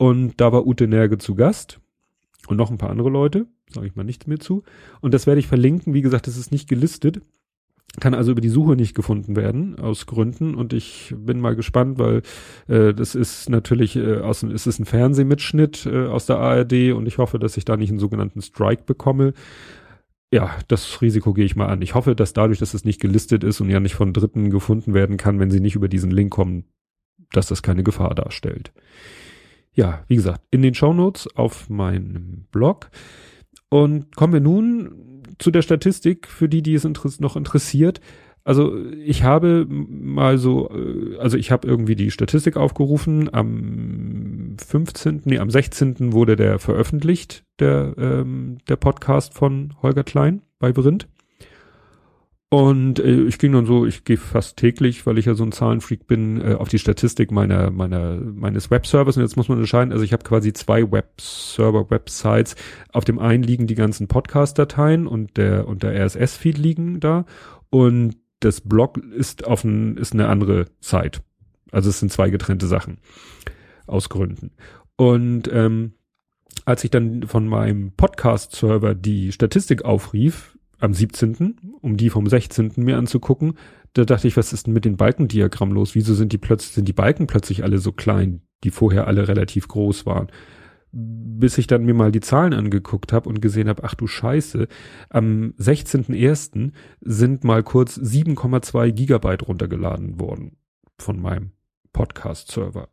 und 0.00 0.40
da 0.40 0.50
war 0.50 0.66
Ute 0.66 0.88
Nerge 0.88 1.18
zu 1.18 1.34
Gast 1.34 1.78
und 2.48 2.56
noch 2.56 2.70
ein 2.70 2.78
paar 2.78 2.88
andere 2.88 3.10
Leute, 3.10 3.46
sage 3.68 3.86
ich 3.86 3.96
mal 3.96 4.02
nichts 4.02 4.26
mehr 4.26 4.40
zu. 4.40 4.62
Und 5.02 5.12
das 5.12 5.26
werde 5.26 5.40
ich 5.40 5.46
verlinken. 5.46 5.92
Wie 5.92 6.00
gesagt, 6.00 6.26
das 6.26 6.38
ist 6.38 6.52
nicht 6.52 6.70
gelistet, 6.70 7.20
kann 8.00 8.14
also 8.14 8.32
über 8.32 8.40
die 8.40 8.48
Suche 8.48 8.76
nicht 8.76 8.94
gefunden 8.94 9.36
werden 9.36 9.78
aus 9.78 10.06
Gründen. 10.06 10.54
Und 10.54 10.72
ich 10.72 11.14
bin 11.14 11.38
mal 11.38 11.54
gespannt, 11.54 11.98
weil 11.98 12.22
äh, 12.66 12.94
das 12.94 13.14
ist 13.14 13.50
natürlich 13.50 13.94
äh, 13.94 14.20
aus, 14.20 14.42
es 14.42 14.66
ist 14.66 14.78
ein 14.78 14.86
Fernsehmitschnitt 14.86 15.84
äh, 15.84 16.06
aus 16.06 16.24
der 16.24 16.38
ARD 16.38 16.94
und 16.94 17.04
ich 17.04 17.18
hoffe, 17.18 17.38
dass 17.38 17.58
ich 17.58 17.66
da 17.66 17.76
nicht 17.76 17.90
einen 17.90 17.98
sogenannten 17.98 18.40
Strike 18.40 18.84
bekomme. 18.86 19.34
Ja, 20.32 20.50
das 20.68 21.02
Risiko 21.02 21.34
gehe 21.34 21.44
ich 21.44 21.56
mal 21.56 21.66
an. 21.66 21.82
Ich 21.82 21.94
hoffe, 21.94 22.16
dass 22.16 22.32
dadurch, 22.32 22.58
dass 22.58 22.72
es 22.72 22.86
nicht 22.86 23.02
gelistet 23.02 23.44
ist 23.44 23.60
und 23.60 23.68
ja 23.68 23.80
nicht 23.80 23.96
von 23.96 24.14
Dritten 24.14 24.48
gefunden 24.48 24.94
werden 24.94 25.18
kann, 25.18 25.40
wenn 25.40 25.50
sie 25.50 25.60
nicht 25.60 25.76
über 25.76 25.88
diesen 25.88 26.10
Link 26.10 26.32
kommen, 26.32 26.64
dass 27.32 27.48
das 27.48 27.62
keine 27.62 27.82
Gefahr 27.82 28.14
darstellt 28.14 28.72
ja, 29.72 30.04
wie 30.08 30.16
gesagt, 30.16 30.42
in 30.50 30.62
den 30.62 30.74
Shownotes 30.74 31.28
auf 31.36 31.68
meinem 31.68 32.46
Blog. 32.50 32.90
Und 33.68 34.14
kommen 34.16 34.32
wir 34.32 34.40
nun 34.40 35.22
zu 35.38 35.50
der 35.50 35.62
Statistik, 35.62 36.28
für 36.28 36.48
die, 36.48 36.62
die 36.62 36.74
es 36.74 36.84
noch 37.20 37.36
interessiert. 37.36 38.00
Also 38.42 38.76
ich 39.04 39.22
habe 39.22 39.66
mal 39.68 40.38
so, 40.38 40.70
äh, 40.70 41.16
also 41.18 41.36
ich 41.36 41.50
habe 41.50 41.68
irgendwie 41.68 41.94
die 41.94 42.10
Statistik 42.10 42.56
aufgerufen. 42.56 43.32
Am 43.32 44.56
15., 44.58 45.22
nee, 45.24 45.38
am 45.38 45.50
16. 45.50 46.12
wurde 46.12 46.36
der 46.36 46.58
veröffentlicht, 46.58 47.44
der, 47.58 47.94
ähm, 47.98 48.58
der 48.68 48.76
Podcast 48.76 49.34
von 49.34 49.74
Holger 49.82 50.04
Klein 50.04 50.42
bei 50.58 50.72
Brindt. 50.72 51.06
Und 52.52 52.98
äh, 52.98 53.22
ich 53.22 53.38
ging 53.38 53.52
dann 53.52 53.64
so, 53.64 53.86
ich 53.86 54.04
gehe 54.04 54.16
fast 54.16 54.56
täglich, 54.56 55.06
weil 55.06 55.18
ich 55.18 55.26
ja 55.26 55.34
so 55.34 55.44
ein 55.44 55.52
Zahlenfreak 55.52 56.08
bin, 56.08 56.40
äh, 56.40 56.54
auf 56.54 56.68
die 56.68 56.80
Statistik 56.80 57.30
meiner, 57.30 57.70
meiner, 57.70 58.16
meines 58.16 58.72
Webservers. 58.72 59.16
Und 59.16 59.22
jetzt 59.22 59.36
muss 59.36 59.48
man 59.48 59.58
entscheiden, 59.58 59.92
also 59.92 60.04
ich 60.04 60.12
habe 60.12 60.24
quasi 60.24 60.52
zwei 60.52 60.90
Webserver-Websites. 60.90 62.56
Auf 62.92 63.04
dem 63.04 63.20
einen 63.20 63.44
liegen 63.44 63.68
die 63.68 63.76
ganzen 63.76 64.08
Podcast-Dateien 64.08 65.06
und 65.06 65.36
der, 65.36 65.68
und 65.68 65.84
der 65.84 65.94
RSS-Feed 65.94 66.58
liegen 66.58 66.98
da. 66.98 67.24
Und 67.70 68.16
das 68.40 68.60
Blog 68.60 68.98
ist 68.98 69.46
auf 69.46 69.62
ein, 69.62 69.96
ist 69.96 70.12
eine 70.12 70.26
andere 70.26 70.66
Site. 70.80 71.20
Also 71.70 71.88
es 71.88 72.00
sind 72.00 72.10
zwei 72.10 72.30
getrennte 72.30 72.66
Sachen. 72.66 72.98
Aus 73.86 74.08
Gründen. 74.08 74.50
Und 74.96 75.48
ähm, 75.52 75.92
als 76.64 76.82
ich 76.82 76.90
dann 76.90 77.22
von 77.22 77.46
meinem 77.46 77.92
Podcast-Server 77.92 78.96
die 78.96 79.30
Statistik 79.30 79.84
aufrief, 79.84 80.58
am 80.80 80.94
17., 80.94 81.56
um 81.80 81.96
die 81.96 82.10
vom 82.10 82.26
16. 82.26 82.72
mir 82.76 82.96
anzugucken, 82.96 83.54
da 83.92 84.04
dachte 84.04 84.28
ich, 84.28 84.36
was 84.36 84.52
ist 84.52 84.66
denn 84.66 84.74
mit 84.74 84.84
den 84.84 84.96
Balkendiagrammen 84.96 85.74
los? 85.74 85.94
Wieso 85.94 86.14
sind 86.14 86.32
die 86.32 86.38
plötzlich, 86.38 86.74
sind 86.74 86.88
die 86.88 86.92
Balken 86.92 87.26
plötzlich 87.26 87.62
alle 87.62 87.78
so 87.78 87.92
klein, 87.92 88.42
die 88.64 88.70
vorher 88.70 89.06
alle 89.06 89.28
relativ 89.28 89.68
groß 89.68 90.06
waren? 90.06 90.28
Bis 90.92 91.58
ich 91.58 91.66
dann 91.66 91.84
mir 91.84 91.94
mal 91.94 92.10
die 92.10 92.20
Zahlen 92.20 92.52
angeguckt 92.52 93.12
habe 93.12 93.28
und 93.28 93.40
gesehen 93.40 93.68
habe, 93.68 93.84
ach 93.84 93.94
du 93.94 94.06
Scheiße, 94.06 94.66
am 95.08 95.54
16.01. 95.58 96.72
sind 97.00 97.44
mal 97.44 97.62
kurz 97.62 97.96
7,2 97.96 98.90
Gigabyte 98.90 99.46
runtergeladen 99.46 100.18
worden 100.18 100.56
von 100.98 101.20
meinem 101.20 101.52
Podcast-Server 101.92 102.88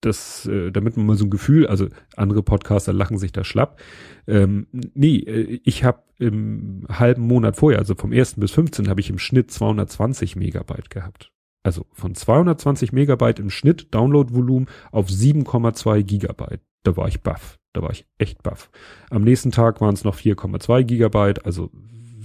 das, 0.00 0.46
äh, 0.46 0.70
damit 0.70 0.96
man 0.96 1.06
mal 1.06 1.16
so 1.16 1.24
ein 1.24 1.30
Gefühl, 1.30 1.66
also 1.66 1.88
andere 2.16 2.42
Podcaster 2.42 2.92
lachen 2.92 3.18
sich 3.18 3.32
da 3.32 3.44
schlapp. 3.44 3.80
Ähm, 4.26 4.66
nee, 4.72 5.18
äh, 5.18 5.60
ich 5.64 5.84
habe 5.84 6.02
im 6.18 6.86
halben 6.88 7.22
Monat 7.22 7.56
vorher, 7.56 7.78
also 7.78 7.94
vom 7.94 8.12
1. 8.12 8.34
bis 8.40 8.50
15, 8.52 8.88
habe 8.88 9.00
ich 9.00 9.10
im 9.10 9.18
Schnitt 9.18 9.50
220 9.50 10.36
Megabyte 10.36 10.90
gehabt. 10.90 11.30
Also 11.62 11.84
von 11.92 12.14
220 12.14 12.92
Megabyte 12.92 13.38
im 13.38 13.50
Schnitt 13.50 13.94
Downloadvolumen 13.94 14.68
auf 14.92 15.08
7,2 15.08 16.02
Gigabyte. 16.02 16.60
Da 16.82 16.96
war 16.96 17.08
ich 17.08 17.20
baff. 17.20 17.58
Da 17.72 17.82
war 17.82 17.90
ich 17.90 18.06
echt 18.18 18.42
baff. 18.42 18.70
Am 19.10 19.22
nächsten 19.22 19.52
Tag 19.52 19.80
waren 19.80 19.94
es 19.94 20.04
noch 20.04 20.16
4,2 20.16 20.82
Gigabyte. 20.84 21.44
Also 21.44 21.70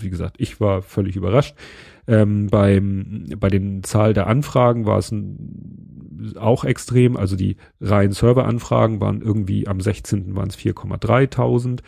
wie 0.02 0.10
gesagt, 0.10 0.36
ich 0.40 0.60
war 0.60 0.82
völlig 0.82 1.16
überrascht. 1.16 1.56
Ähm, 2.08 2.48
beim, 2.48 3.26
bei 3.38 3.50
den 3.50 3.84
Zahl 3.84 4.14
der 4.14 4.28
Anfragen 4.28 4.86
war 4.86 4.98
es 5.00 5.12
ein, 5.12 6.34
auch 6.38 6.64
extrem. 6.64 7.18
Also 7.18 7.36
die 7.36 7.58
reinen 7.82 8.14
Serveranfragen 8.14 9.02
waren 9.02 9.22
irgendwie 9.22 9.68
am 9.68 9.82
16. 9.82 10.36
waren 10.36 10.50
es 10.50 10.58
4,3 10.58 11.80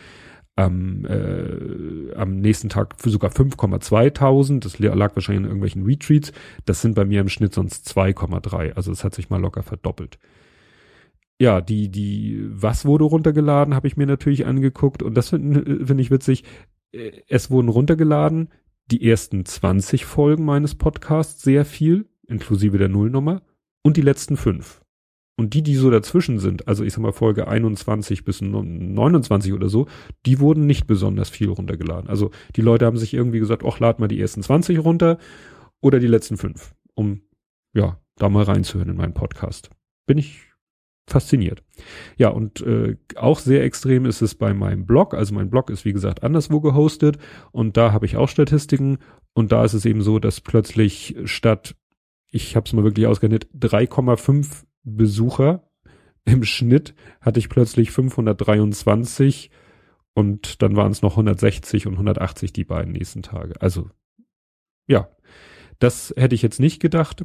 Am, 0.56 1.04
äh, 1.04 2.14
am 2.16 2.40
nächsten 2.40 2.68
Tag 2.68 2.96
für 2.98 3.10
sogar 3.10 3.30
5,2 3.30 4.58
Das 4.58 4.78
lag 4.80 5.14
wahrscheinlich 5.14 5.42
in 5.42 5.44
irgendwelchen 5.44 5.84
Retreats. 5.84 6.32
Das 6.64 6.82
sind 6.82 6.94
bei 6.94 7.04
mir 7.04 7.20
im 7.20 7.28
Schnitt 7.28 7.54
sonst 7.54 7.86
2,3. 7.96 8.72
Also 8.72 8.90
es 8.90 9.04
hat 9.04 9.14
sich 9.14 9.30
mal 9.30 9.40
locker 9.40 9.62
verdoppelt 9.62 10.18
ja, 11.40 11.60
die, 11.60 11.88
die, 11.88 12.44
was 12.50 12.84
wurde 12.84 13.04
runtergeladen, 13.04 13.74
habe 13.74 13.86
ich 13.86 13.96
mir 13.96 14.06
natürlich 14.06 14.46
angeguckt 14.46 15.02
und 15.02 15.14
das 15.14 15.28
finde 15.30 15.86
find 15.86 16.00
ich 16.00 16.10
witzig. 16.10 16.44
Äh, 16.92 17.22
es 17.28 17.50
wurden 17.50 17.68
runtergeladen 17.68 18.48
die 18.90 19.08
ersten 19.08 19.44
20 19.44 20.04
Folgen 20.04 20.44
meines 20.44 20.74
Podcasts 20.74 21.42
sehr 21.42 21.64
viel, 21.64 22.08
inklusive 22.26 22.78
der 22.78 22.88
Nullnummer, 22.88 23.42
und 23.82 23.96
die 23.96 24.02
letzten 24.02 24.36
fünf. 24.36 24.82
Und 25.36 25.54
die, 25.54 25.62
die 25.62 25.76
so 25.76 25.88
dazwischen 25.88 26.40
sind, 26.40 26.66
also 26.66 26.82
ich 26.82 26.92
sag 26.92 27.00
mal 27.00 27.12
Folge 27.12 27.46
21 27.46 28.24
bis 28.24 28.40
29 28.40 29.52
oder 29.52 29.68
so, 29.68 29.86
die 30.26 30.40
wurden 30.40 30.66
nicht 30.66 30.88
besonders 30.88 31.30
viel 31.30 31.48
runtergeladen. 31.48 32.10
Also 32.10 32.32
die 32.56 32.60
Leute 32.60 32.86
haben 32.86 32.96
sich 32.96 33.14
irgendwie 33.14 33.38
gesagt, 33.38 33.62
ach, 33.64 33.78
lad 33.78 34.00
mal 34.00 34.08
die 34.08 34.20
ersten 34.20 34.42
20 34.42 34.80
runter 34.80 35.18
oder 35.80 36.00
die 36.00 36.08
letzten 36.08 36.38
fünf, 36.38 36.74
um 36.94 37.20
ja, 37.72 38.00
da 38.16 38.28
mal 38.28 38.42
reinzuhören 38.44 38.90
in 38.90 38.96
meinen 38.96 39.14
Podcast. 39.14 39.70
Bin 40.06 40.18
ich 40.18 40.47
fasziniert. 41.10 41.62
Ja, 42.16 42.28
und 42.28 42.60
äh, 42.60 42.96
auch 43.16 43.38
sehr 43.38 43.64
extrem 43.64 44.04
ist 44.04 44.22
es 44.22 44.34
bei 44.34 44.54
meinem 44.54 44.86
Blog. 44.86 45.14
Also 45.14 45.34
mein 45.34 45.50
Blog 45.50 45.70
ist, 45.70 45.84
wie 45.84 45.92
gesagt, 45.92 46.22
anderswo 46.22 46.60
gehostet 46.60 47.18
und 47.52 47.76
da 47.76 47.92
habe 47.92 48.06
ich 48.06 48.16
auch 48.16 48.28
Statistiken 48.28 48.98
und 49.34 49.52
da 49.52 49.64
ist 49.64 49.74
es 49.74 49.84
eben 49.84 50.02
so, 50.02 50.18
dass 50.18 50.40
plötzlich 50.40 51.16
statt, 51.24 51.76
ich 52.30 52.56
habe 52.56 52.66
es 52.66 52.72
mal 52.72 52.84
wirklich 52.84 53.06
ausgerechnet, 53.06 53.48
3,5 53.58 54.64
Besucher 54.84 55.68
im 56.24 56.44
Schnitt 56.44 56.94
hatte 57.20 57.38
ich 57.38 57.48
plötzlich 57.48 57.90
523 57.90 59.50
und 60.14 60.62
dann 60.62 60.76
waren 60.76 60.92
es 60.92 61.02
noch 61.02 61.12
160 61.12 61.86
und 61.86 61.94
180 61.94 62.52
die 62.52 62.64
beiden 62.64 62.92
nächsten 62.92 63.22
Tage. 63.22 63.60
Also 63.60 63.88
ja, 64.86 65.08
das 65.78 66.12
hätte 66.16 66.34
ich 66.34 66.42
jetzt 66.42 66.60
nicht 66.60 66.80
gedacht. 66.80 67.24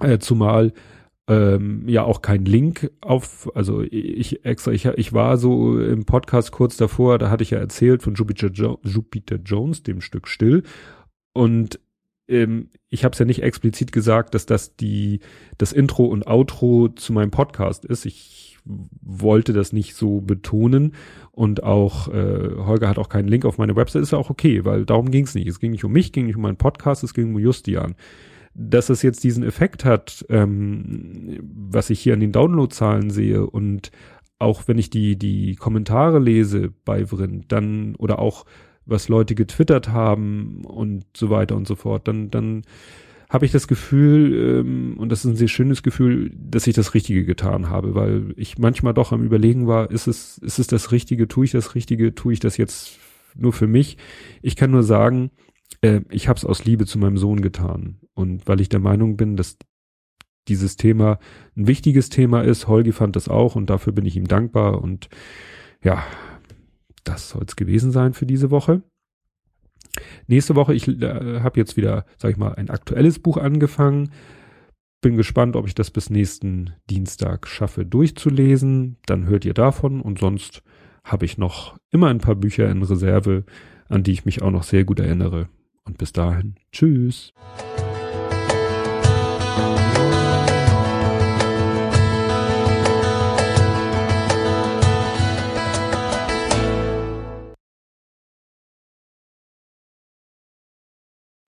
Äh, 0.00 0.18
zumal 0.18 0.72
ähm, 1.32 1.88
ja 1.88 2.04
auch 2.04 2.22
kein 2.22 2.44
Link 2.44 2.90
auf, 3.00 3.50
also 3.54 3.82
ich 3.82 4.44
extra, 4.44 4.72
ich, 4.72 4.84
ich 4.84 5.12
war 5.12 5.36
so 5.38 5.80
im 5.80 6.04
Podcast 6.04 6.52
kurz 6.52 6.76
davor, 6.76 7.18
da 7.18 7.30
hatte 7.30 7.42
ich 7.42 7.50
ja 7.50 7.58
erzählt 7.58 8.02
von 8.02 8.14
Jupiter, 8.14 8.48
jo 8.48 8.78
Jupiter 8.82 9.36
Jones, 9.36 9.82
dem 9.82 10.00
Stück 10.00 10.28
Still. 10.28 10.62
Und 11.32 11.80
ähm, 12.28 12.68
ich 12.90 13.04
habe 13.04 13.14
es 13.14 13.18
ja 13.18 13.24
nicht 13.24 13.42
explizit 13.42 13.92
gesagt, 13.92 14.34
dass 14.34 14.46
das 14.46 14.76
die 14.76 15.20
das 15.58 15.72
Intro 15.72 16.04
und 16.04 16.26
Outro 16.26 16.88
zu 16.88 17.12
meinem 17.12 17.30
Podcast 17.30 17.84
ist. 17.84 18.04
Ich 18.04 18.58
wollte 18.64 19.52
das 19.52 19.72
nicht 19.72 19.96
so 19.96 20.20
betonen 20.20 20.94
und 21.32 21.62
auch 21.62 22.08
äh, 22.08 22.56
Holger 22.58 22.88
hat 22.88 22.98
auch 22.98 23.08
keinen 23.08 23.26
Link 23.26 23.44
auf 23.44 23.58
meine 23.58 23.74
Website, 23.74 24.02
ist 24.02 24.12
ja 24.12 24.18
auch 24.18 24.30
okay, 24.30 24.64
weil 24.64 24.84
darum 24.84 25.10
ging 25.10 25.24
es 25.24 25.34
nicht. 25.34 25.48
Es 25.48 25.58
ging 25.58 25.72
nicht 25.72 25.84
um 25.84 25.92
mich, 25.92 26.12
ging 26.12 26.26
nicht 26.26 26.36
um 26.36 26.42
meinen 26.42 26.58
Podcast, 26.58 27.02
es 27.02 27.14
ging 27.14 27.34
um 27.34 27.40
Justian 27.40 27.96
dass 28.54 28.90
es 28.90 29.02
jetzt 29.02 29.24
diesen 29.24 29.44
Effekt 29.44 29.84
hat, 29.84 30.24
ähm, 30.28 31.38
was 31.42 31.90
ich 31.90 32.00
hier 32.00 32.14
an 32.14 32.20
den 32.20 32.32
Downloadzahlen 32.32 33.10
sehe 33.10 33.46
und 33.46 33.90
auch 34.38 34.66
wenn 34.66 34.78
ich 34.78 34.90
die, 34.90 35.16
die 35.16 35.54
Kommentare 35.54 36.18
lese 36.18 36.72
bei 36.84 37.06
Vrind, 37.06 37.52
dann, 37.52 37.94
oder 37.96 38.18
auch 38.18 38.44
was 38.84 39.08
Leute 39.08 39.34
getwittert 39.34 39.88
haben 39.88 40.64
und 40.64 41.04
so 41.16 41.30
weiter 41.30 41.56
und 41.56 41.68
so 41.68 41.76
fort, 41.76 42.08
dann, 42.08 42.30
dann 42.30 42.62
habe 43.30 43.46
ich 43.46 43.52
das 43.52 43.68
Gefühl, 43.68 44.60
ähm, 44.60 44.96
und 44.98 45.10
das 45.10 45.24
ist 45.24 45.30
ein 45.30 45.36
sehr 45.36 45.48
schönes 45.48 45.82
Gefühl, 45.82 46.32
dass 46.34 46.66
ich 46.66 46.74
das 46.74 46.92
Richtige 46.92 47.24
getan 47.24 47.70
habe, 47.70 47.94
weil 47.94 48.34
ich 48.36 48.58
manchmal 48.58 48.92
doch 48.92 49.12
am 49.12 49.22
Überlegen 49.22 49.66
war, 49.66 49.90
ist 49.90 50.06
es, 50.06 50.38
ist 50.38 50.58
es 50.58 50.66
das 50.66 50.92
Richtige, 50.92 51.28
tue 51.28 51.46
ich 51.46 51.52
das 51.52 51.74
Richtige, 51.74 52.14
tue 52.14 52.34
ich 52.34 52.40
das 52.40 52.56
jetzt 52.56 52.98
nur 53.34 53.52
für 53.52 53.66
mich? 53.66 53.96
Ich 54.42 54.56
kann 54.56 54.70
nur 54.70 54.82
sagen, 54.82 55.30
äh, 55.80 56.00
ich 56.10 56.28
habe 56.28 56.36
es 56.38 56.44
aus 56.44 56.64
Liebe 56.64 56.86
zu 56.86 56.98
meinem 56.98 57.16
Sohn 57.16 57.40
getan. 57.40 58.00
Und 58.14 58.46
weil 58.46 58.60
ich 58.60 58.68
der 58.68 58.80
Meinung 58.80 59.16
bin, 59.16 59.36
dass 59.36 59.56
dieses 60.48 60.76
Thema 60.76 61.18
ein 61.56 61.66
wichtiges 61.66 62.08
Thema 62.08 62.42
ist, 62.42 62.68
Holgi 62.68 62.92
fand 62.92 63.16
das 63.16 63.28
auch 63.28 63.54
und 63.54 63.70
dafür 63.70 63.92
bin 63.92 64.04
ich 64.04 64.16
ihm 64.16 64.26
dankbar. 64.26 64.82
Und 64.82 65.08
ja, 65.82 66.02
das 67.04 67.30
soll 67.30 67.44
es 67.46 67.56
gewesen 67.56 67.92
sein 67.92 68.12
für 68.12 68.26
diese 68.26 68.50
Woche. 68.50 68.82
Nächste 70.26 70.56
Woche, 70.56 70.74
ich 70.74 70.88
äh, 70.88 71.40
habe 71.40 71.58
jetzt 71.58 71.76
wieder, 71.76 72.06
sag 72.18 72.30
ich 72.30 72.36
mal, 72.36 72.54
ein 72.54 72.70
aktuelles 72.70 73.18
Buch 73.18 73.36
angefangen. 73.36 74.10
Bin 75.00 75.16
gespannt, 75.16 75.56
ob 75.56 75.66
ich 75.66 75.74
das 75.74 75.90
bis 75.90 76.10
nächsten 76.10 76.74
Dienstag 76.88 77.46
schaffe 77.46 77.84
durchzulesen. 77.84 78.96
Dann 79.06 79.26
hört 79.26 79.44
ihr 79.44 79.54
davon 79.54 80.00
und 80.00 80.18
sonst 80.18 80.62
habe 81.04 81.24
ich 81.24 81.38
noch 81.38 81.76
immer 81.90 82.08
ein 82.08 82.18
paar 82.18 82.36
Bücher 82.36 82.70
in 82.70 82.82
Reserve, 82.82 83.44
an 83.88 84.04
die 84.04 84.12
ich 84.12 84.24
mich 84.24 84.42
auch 84.42 84.52
noch 84.52 84.62
sehr 84.62 84.84
gut 84.84 85.00
erinnere 85.00 85.48
und 85.84 85.98
bis 85.98 86.12
dahin, 86.12 86.56
tschüss. 86.72 87.32